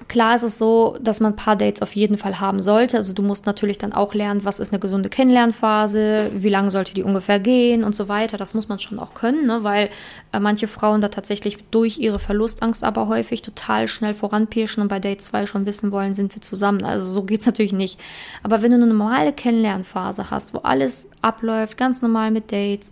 Klar 0.07 0.35
ist 0.35 0.43
es 0.43 0.59
so, 0.59 0.97
dass 1.01 1.19
man 1.19 1.33
ein 1.33 1.35
paar 1.35 1.55
Dates 1.55 1.81
auf 1.81 1.95
jeden 1.95 2.17
Fall 2.17 2.39
haben 2.39 2.61
sollte. 2.61 2.97
Also 2.97 3.13
du 3.13 3.23
musst 3.23 3.47
natürlich 3.47 3.79
dann 3.79 3.91
auch 3.91 4.13
lernen, 4.13 4.45
was 4.45 4.59
ist 4.59 4.71
eine 4.71 4.79
gesunde 4.79 5.09
Kennenlernphase, 5.09 6.29
wie 6.35 6.49
lange 6.49 6.69
sollte 6.69 6.93
die 6.93 7.01
ungefähr 7.01 7.39
gehen 7.39 7.83
und 7.83 7.95
so 7.95 8.07
weiter. 8.07 8.37
Das 8.37 8.53
muss 8.53 8.69
man 8.69 8.77
schon 8.77 8.99
auch 8.99 9.15
können, 9.15 9.47
ne? 9.47 9.63
weil 9.63 9.89
äh, 10.31 10.39
manche 10.39 10.67
Frauen 10.67 11.01
da 11.01 11.07
tatsächlich 11.07 11.57
durch 11.71 11.97
ihre 11.97 12.19
Verlustangst 12.19 12.83
aber 12.83 13.07
häufig 13.07 13.41
total 13.41 13.87
schnell 13.87 14.13
voranpirschen 14.13 14.83
und 14.83 14.89
bei 14.89 14.99
Date 14.99 15.21
2 15.21 15.47
schon 15.47 15.65
wissen 15.65 15.91
wollen, 15.91 16.13
sind 16.13 16.35
wir 16.35 16.41
zusammen. 16.41 16.83
Also 16.83 17.11
so 17.11 17.23
geht 17.23 17.39
es 17.39 17.47
natürlich 17.47 17.73
nicht. 17.73 17.99
Aber 18.43 18.61
wenn 18.61 18.71
du 18.71 18.77
eine 18.77 18.87
normale 18.87 19.33
Kennenlernphase 19.33 20.29
hast, 20.29 20.53
wo 20.53 20.59
alles 20.59 21.09
abläuft, 21.23 21.77
ganz 21.77 22.03
normal 22.03 22.29
mit 22.29 22.51
Dates, 22.51 22.91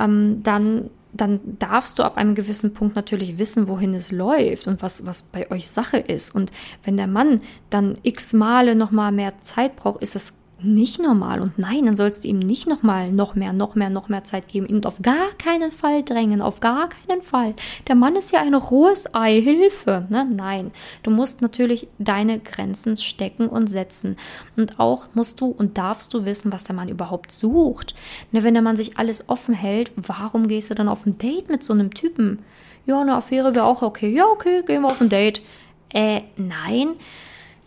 ähm, 0.00 0.42
dann 0.42 0.90
dann 1.12 1.40
darfst 1.58 1.98
du 1.98 2.02
ab 2.02 2.16
einem 2.16 2.34
gewissen 2.34 2.74
Punkt 2.74 2.94
natürlich 2.96 3.38
wissen, 3.38 3.68
wohin 3.68 3.94
es 3.94 4.10
läuft 4.10 4.66
und 4.66 4.82
was, 4.82 5.06
was 5.06 5.22
bei 5.22 5.50
euch 5.50 5.68
Sache 5.68 5.98
ist. 5.98 6.34
Und 6.34 6.52
wenn 6.84 6.96
der 6.96 7.06
Mann 7.06 7.40
dann 7.70 7.98
x 8.02 8.32
Male 8.32 8.74
nochmal 8.74 9.12
mehr 9.12 9.32
Zeit 9.42 9.76
braucht, 9.76 10.02
ist 10.02 10.14
das 10.14 10.34
nicht 10.60 11.00
normal. 11.00 11.40
Und 11.40 11.58
nein, 11.58 11.86
dann 11.86 11.94
sollst 11.94 12.24
du 12.24 12.28
ihm 12.28 12.38
nicht 12.38 12.66
nochmal 12.66 13.12
noch 13.12 13.34
mehr, 13.34 13.52
noch 13.52 13.74
mehr, 13.74 13.90
noch 13.90 14.08
mehr 14.08 14.24
Zeit 14.24 14.48
geben 14.48 14.66
und 14.66 14.86
auf 14.86 15.00
gar 15.02 15.30
keinen 15.38 15.70
Fall 15.70 16.02
drängen, 16.02 16.42
auf 16.42 16.60
gar 16.60 16.88
keinen 16.88 17.22
Fall. 17.22 17.54
Der 17.86 17.94
Mann 17.94 18.16
ist 18.16 18.32
ja 18.32 18.40
ein 18.40 18.54
rohes 18.54 19.14
Ei, 19.14 19.40
Hilfe. 19.40 20.06
Ne? 20.08 20.26
Nein, 20.30 20.72
du 21.02 21.10
musst 21.10 21.42
natürlich 21.42 21.88
deine 21.98 22.40
Grenzen 22.40 22.96
stecken 22.96 23.48
und 23.48 23.68
setzen. 23.68 24.16
Und 24.56 24.80
auch 24.80 25.06
musst 25.14 25.40
du 25.40 25.46
und 25.46 25.78
darfst 25.78 26.12
du 26.12 26.24
wissen, 26.24 26.52
was 26.52 26.64
der 26.64 26.74
Mann 26.74 26.88
überhaupt 26.88 27.32
sucht. 27.32 27.94
Ne, 28.32 28.42
wenn 28.42 28.54
der 28.54 28.62
Mann 28.62 28.76
sich 28.76 28.98
alles 28.98 29.28
offen 29.28 29.54
hält, 29.54 29.92
warum 29.96 30.48
gehst 30.48 30.70
du 30.70 30.74
dann 30.74 30.88
auf 30.88 31.06
ein 31.06 31.18
Date 31.18 31.48
mit 31.48 31.62
so 31.62 31.72
einem 31.72 31.94
Typen? 31.94 32.40
Ja, 32.84 33.00
eine 33.00 33.14
Affäre 33.14 33.54
wäre 33.54 33.66
auch 33.66 33.82
okay. 33.82 34.08
Ja, 34.08 34.26
okay, 34.26 34.62
gehen 34.66 34.82
wir 34.82 34.88
auf 34.88 35.00
ein 35.00 35.08
Date. 35.08 35.42
Äh, 35.90 36.22
nein 36.36 36.96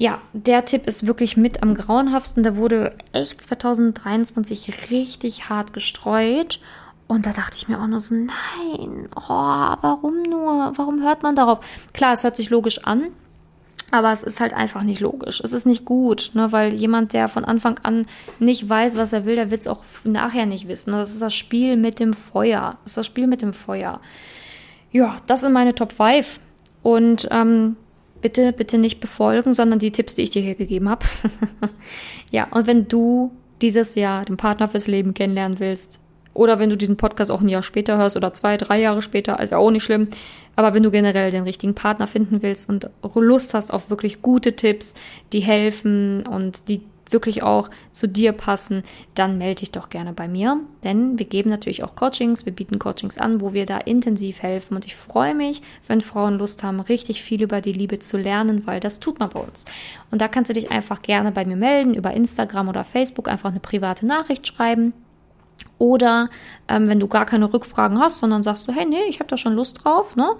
ja, 0.02 0.20
der 0.34 0.66
Tipp 0.66 0.88
ist 0.88 1.06
wirklich 1.06 1.38
mit 1.38 1.62
am 1.62 1.76
grauenhaftsten. 1.76 2.42
Der 2.42 2.56
wurde 2.56 2.96
echt 3.14 3.40
2023 3.40 4.90
richtig 4.90 5.48
hart 5.48 5.74
gestreut. 5.74 6.60
Und 7.06 7.28
da 7.28 7.34
dachte 7.34 7.56
ich 7.56 7.68
mir 7.68 7.80
auch 7.80 7.86
nur 7.86 8.00
so, 8.00 8.16
nein, 8.16 9.08
oh, 9.16 9.20
warum 9.30 10.24
nur? 10.24 10.74
Warum 10.76 11.04
hört 11.04 11.22
man 11.22 11.36
darauf? 11.36 11.60
Klar, 11.94 12.14
es 12.14 12.24
hört 12.24 12.36
sich 12.36 12.50
logisch 12.50 12.84
an, 12.84 13.10
aber 13.92 14.12
es 14.12 14.24
ist 14.24 14.40
halt 14.40 14.54
einfach 14.54 14.82
nicht 14.82 15.02
logisch. 15.02 15.40
Es 15.40 15.54
ist 15.54 15.68
nicht 15.68 15.86
gut, 15.86 16.32
ne? 16.34 16.52
weil 16.52 16.74
jemand, 16.74 17.14
der 17.14 17.28
von 17.28 17.46
Anfang 17.46 17.78
an 17.84 18.08
nicht 18.40 18.68
weiß, 18.68 18.98
was 18.98 19.14
er 19.14 19.26
will, 19.26 19.36
der 19.36 19.52
wird 19.52 19.62
es 19.62 19.68
auch 19.68 19.84
nachher 20.04 20.48
nicht 20.48 20.68
wissen. 20.68 20.94
Das 20.94 21.14
ist 21.14 21.22
das 21.22 21.36
Spiel 21.36 21.78
mit 21.78 22.00
dem 22.00 22.16
Feuer. 22.16 22.80
Das 22.82 22.94
ist 22.94 22.98
das 22.98 23.06
Spiel 23.06 23.28
mit 23.28 23.44
dem 23.44 23.54
Feuer. 23.54 24.02
Ja, 24.92 25.16
das 25.28 25.42
sind 25.42 25.54
meine 25.54 25.76
Top 25.76 25.92
5. 25.92 26.40
Und 26.82 27.28
ähm, 27.30 27.76
bitte, 28.22 28.54
bitte 28.54 28.78
nicht 28.78 29.00
befolgen, 29.00 29.54
sondern 29.54 29.80
die 29.80 29.92
Tipps, 29.92 30.16
die 30.16 30.24
ich 30.24 30.30
dir 30.30 30.42
hier 30.42 30.56
gegeben 30.56 30.90
habe. 30.90 31.06
ja, 32.32 32.48
und 32.52 32.68
wenn 32.68 32.88
du 32.88 33.32
dieses 33.62 33.96
Jahr 33.96 34.26
den 34.26 34.38
Partner 34.38 34.68
fürs 34.68 34.88
Leben 34.88 35.14
kennenlernen 35.14 35.60
willst, 35.60 36.00
oder 36.34 36.60
wenn 36.60 36.70
du 36.70 36.78
diesen 36.78 36.98
Podcast 36.98 37.30
auch 37.30 37.42
ein 37.42 37.50
Jahr 37.50 37.64
später 37.64 37.98
hörst 37.98 38.16
oder 38.16 38.32
zwei, 38.32 38.58
drei 38.58 38.80
Jahre 38.80 39.02
später, 39.02 39.40
ist 39.40 39.52
ja 39.52 39.58
auch 39.58 39.72
nicht 39.72 39.84
schlimm. 39.84 40.08
Aber 40.56 40.74
wenn 40.74 40.84
du 40.84 40.92
generell 40.92 41.32
den 41.32 41.44
richtigen 41.44 41.76
Partner 41.76 42.08
finden 42.08 42.42
willst 42.42 42.70
und 42.70 42.90
Lust 43.16 43.54
hast 43.54 43.72
auf 43.74 43.90
wirklich 43.90 44.22
gute 44.22 44.56
Tipps, 44.56 44.96
die 45.34 45.42
helfen 45.42 46.26
und 46.28 46.68
die 46.68 46.82
wirklich 47.12 47.44
auch 47.44 47.70
zu 47.92 48.08
dir 48.08 48.32
passen, 48.32 48.84
dann 49.16 49.38
melde 49.38 49.62
dich 49.62 49.72
doch 49.72 49.90
gerne 49.90 50.14
bei 50.14 50.28
mir. 50.28 50.60
Denn 50.84 51.20
wir 51.20 51.26
geben 51.26 51.50
natürlich 51.50 51.84
auch 51.84 51.96
Coachings, 51.96 52.46
wir 52.46 52.54
bieten 52.54 52.80
Coachings 52.80 53.18
an, 53.18 53.42
wo 53.42 53.54
wir 53.54 53.66
da 53.66 53.78
intensiv 53.78 54.42
helfen. 54.42 54.76
Und 54.76 54.86
ich 54.86 54.96
freue 54.96 55.36
mich, 55.36 55.62
wenn 55.88 56.02
Frauen 56.02 56.38
Lust 56.38 56.64
haben, 56.64 56.80
richtig 56.80 57.22
viel 57.22 57.42
über 57.42 57.62
die 57.62 57.74
Liebe 57.74 58.00
zu 58.00 58.18
lernen, 58.18 58.66
weil 58.66 58.80
das 58.80 59.00
tut 59.00 59.20
man 59.20 59.30
bei 59.30 59.40
uns. 59.40 59.66
Und 60.10 60.22
da 60.22 60.28
kannst 60.28 60.50
du 60.50 60.54
dich 60.54 60.72
einfach 60.72 61.02
gerne 61.02 61.32
bei 61.32 61.46
mir 61.46 61.56
melden, 61.58 61.94
über 61.94 62.12
Instagram 62.12 62.70
oder 62.70 62.84
Facebook 62.84 63.28
einfach 63.28 63.52
eine 63.52 63.60
private 63.60 64.06
Nachricht 64.06 64.48
schreiben. 64.48 64.94
Oder 65.82 66.30
ähm, 66.68 66.88
wenn 66.88 67.00
du 67.00 67.08
gar 67.08 67.26
keine 67.26 67.52
Rückfragen 67.52 68.00
hast, 68.00 68.20
sondern 68.20 68.44
sagst 68.44 68.68
du, 68.68 68.72
hey, 68.72 68.86
nee, 68.86 69.02
ich 69.10 69.20
habe 69.20 69.28
da 69.28 69.36
schon 69.36 69.56
Lust 69.56 69.84
drauf, 69.84 70.16
ne? 70.16 70.36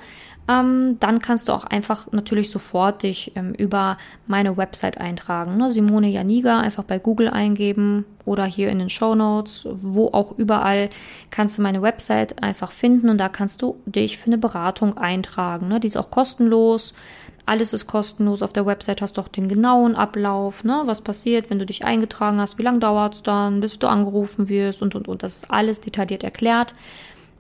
ähm, 0.48 0.98
dann 1.00 1.18
kannst 1.18 1.50
du 1.50 1.54
auch 1.54 1.66
einfach 1.66 2.12
natürlich 2.12 2.52
sofort 2.52 3.02
dich 3.02 3.32
ähm, 3.36 3.56
über 3.56 3.98
meine 4.28 4.56
Website 4.56 5.00
eintragen. 5.00 5.58
Ne? 5.58 5.72
Simone 5.72 6.10
Janiga 6.10 6.60
einfach 6.60 6.84
bei 6.84 7.00
Google 7.00 7.28
eingeben 7.28 8.06
oder 8.24 8.46
hier 8.46 8.70
in 8.70 8.78
den 8.78 8.90
Show 8.90 9.16
Notes, 9.16 9.68
wo 9.72 10.10
auch 10.10 10.38
überall 10.38 10.92
kannst 11.32 11.58
du 11.58 11.64
meine 11.64 11.82
Website 11.82 12.44
einfach 12.44 12.72
finden 12.72 13.10
und 13.10 13.18
da 13.18 13.28
kannst 13.28 13.64
du 13.64 13.78
dich 13.88 14.20
für 14.20 14.28
eine 14.28 14.38
Beratung 14.38 14.96
eintragen. 14.96 15.68
Ne? 15.70 15.80
Die 15.80 15.88
ist 15.88 15.98
auch 15.98 16.12
kostenlos. 16.12 16.94
Alles 17.46 17.74
ist 17.74 17.88
kostenlos. 17.88 18.42
Auf 18.42 18.54
der 18.54 18.66
Website 18.66 19.02
hast 19.02 19.18
du 19.18 19.22
auch 19.22 19.28
den 19.28 19.48
genauen 19.48 19.96
Ablauf, 19.96 20.64
ne? 20.64 20.84
was 20.86 21.02
passiert, 21.02 21.50
wenn 21.50 21.60
du 21.60 21.66
dich 21.66 21.84
eingetragen 21.84 22.40
hast, 22.40 22.58
wie 22.58 22.64
lange 22.64 22.80
dauert 22.80 23.16
es 23.16 23.24
dann, 23.24 23.60
bis 23.60 23.80
du 23.80 23.88
angerufen 23.88 24.48
wirst 24.48 24.82
und, 24.82 24.96
und, 24.96 25.08
und. 25.08 25.24
Das 25.24 25.38
ist 25.38 25.52
alles 25.52 25.82
detailliert 25.82 26.24
erklärt. 26.24 26.76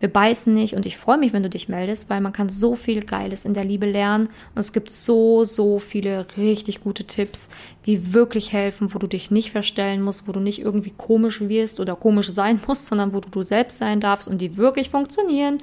Wir 0.02 0.10
beißen 0.10 0.52
nicht 0.52 0.74
und 0.74 0.88
ich 0.88 0.98
freue 0.98 1.20
mich, 1.20 1.32
wenn 1.32 1.44
du 1.44 1.50
dich 1.50 1.70
meldest, 1.70 2.10
weil 2.10 2.22
man 2.22 2.34
kann 2.34 2.50
so 2.50 2.76
viel 2.76 3.04
Geiles 3.04 3.46
in 3.46 3.54
der 3.54 3.64
Liebe 3.64 3.86
lernen 3.86 4.30
und 4.56 4.60
es 4.60 4.74
gibt 4.74 4.90
so, 4.90 5.44
so 5.44 5.78
viele 5.78 6.26
richtig 6.38 6.82
gute 6.82 7.04
Tipps, 7.04 7.50
die 7.86 8.12
wirklich 8.12 8.52
helfen, 8.52 8.96
wo 8.96 8.98
du 8.98 9.06
dich 9.06 9.30
nicht 9.30 9.52
verstellen 9.52 10.02
musst, 10.02 10.28
wo 10.28 10.32
du 10.32 10.40
nicht 10.40 10.60
irgendwie 10.60 10.92
komisch 10.98 11.42
wirst 11.42 11.80
oder 11.80 11.96
komisch 11.96 12.34
sein 12.34 12.60
musst, 12.68 12.88
sondern 12.88 13.14
wo 13.14 13.20
du 13.20 13.30
du 13.30 13.44
selbst 13.44 13.78
sein 13.78 14.00
darfst 14.00 14.28
und 14.28 14.40
die 14.40 14.58
wirklich 14.58 14.90
funktionieren 14.90 15.60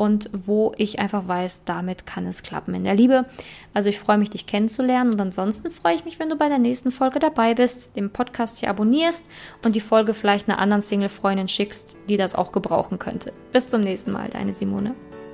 und 0.00 0.30
wo 0.32 0.72
ich 0.78 0.98
einfach 0.98 1.28
weiß, 1.28 1.64
damit 1.64 2.06
kann 2.06 2.24
es 2.24 2.42
klappen 2.42 2.72
in 2.72 2.84
der 2.84 2.94
Liebe. 2.94 3.26
Also 3.74 3.90
ich 3.90 3.98
freue 3.98 4.16
mich, 4.16 4.30
dich 4.30 4.46
kennenzulernen 4.46 5.12
und 5.12 5.20
ansonsten 5.20 5.70
freue 5.70 5.94
ich 5.94 6.06
mich, 6.06 6.18
wenn 6.18 6.30
du 6.30 6.36
bei 6.36 6.48
der 6.48 6.58
nächsten 6.58 6.90
Folge 6.90 7.18
dabei 7.18 7.52
bist, 7.52 7.96
den 7.96 8.08
Podcast 8.08 8.60
hier 8.60 8.70
abonnierst 8.70 9.28
und 9.62 9.74
die 9.74 9.82
Folge 9.82 10.14
vielleicht 10.14 10.48
einer 10.48 10.58
anderen 10.58 10.80
Single-Freundin 10.80 11.48
schickst, 11.48 11.98
die 12.08 12.16
das 12.16 12.34
auch 12.34 12.50
gebrauchen 12.50 12.98
könnte. 12.98 13.34
Bis 13.52 13.68
zum 13.68 13.82
nächsten 13.82 14.12
Mal, 14.12 14.30
deine 14.30 14.54
Simone. 14.54 14.94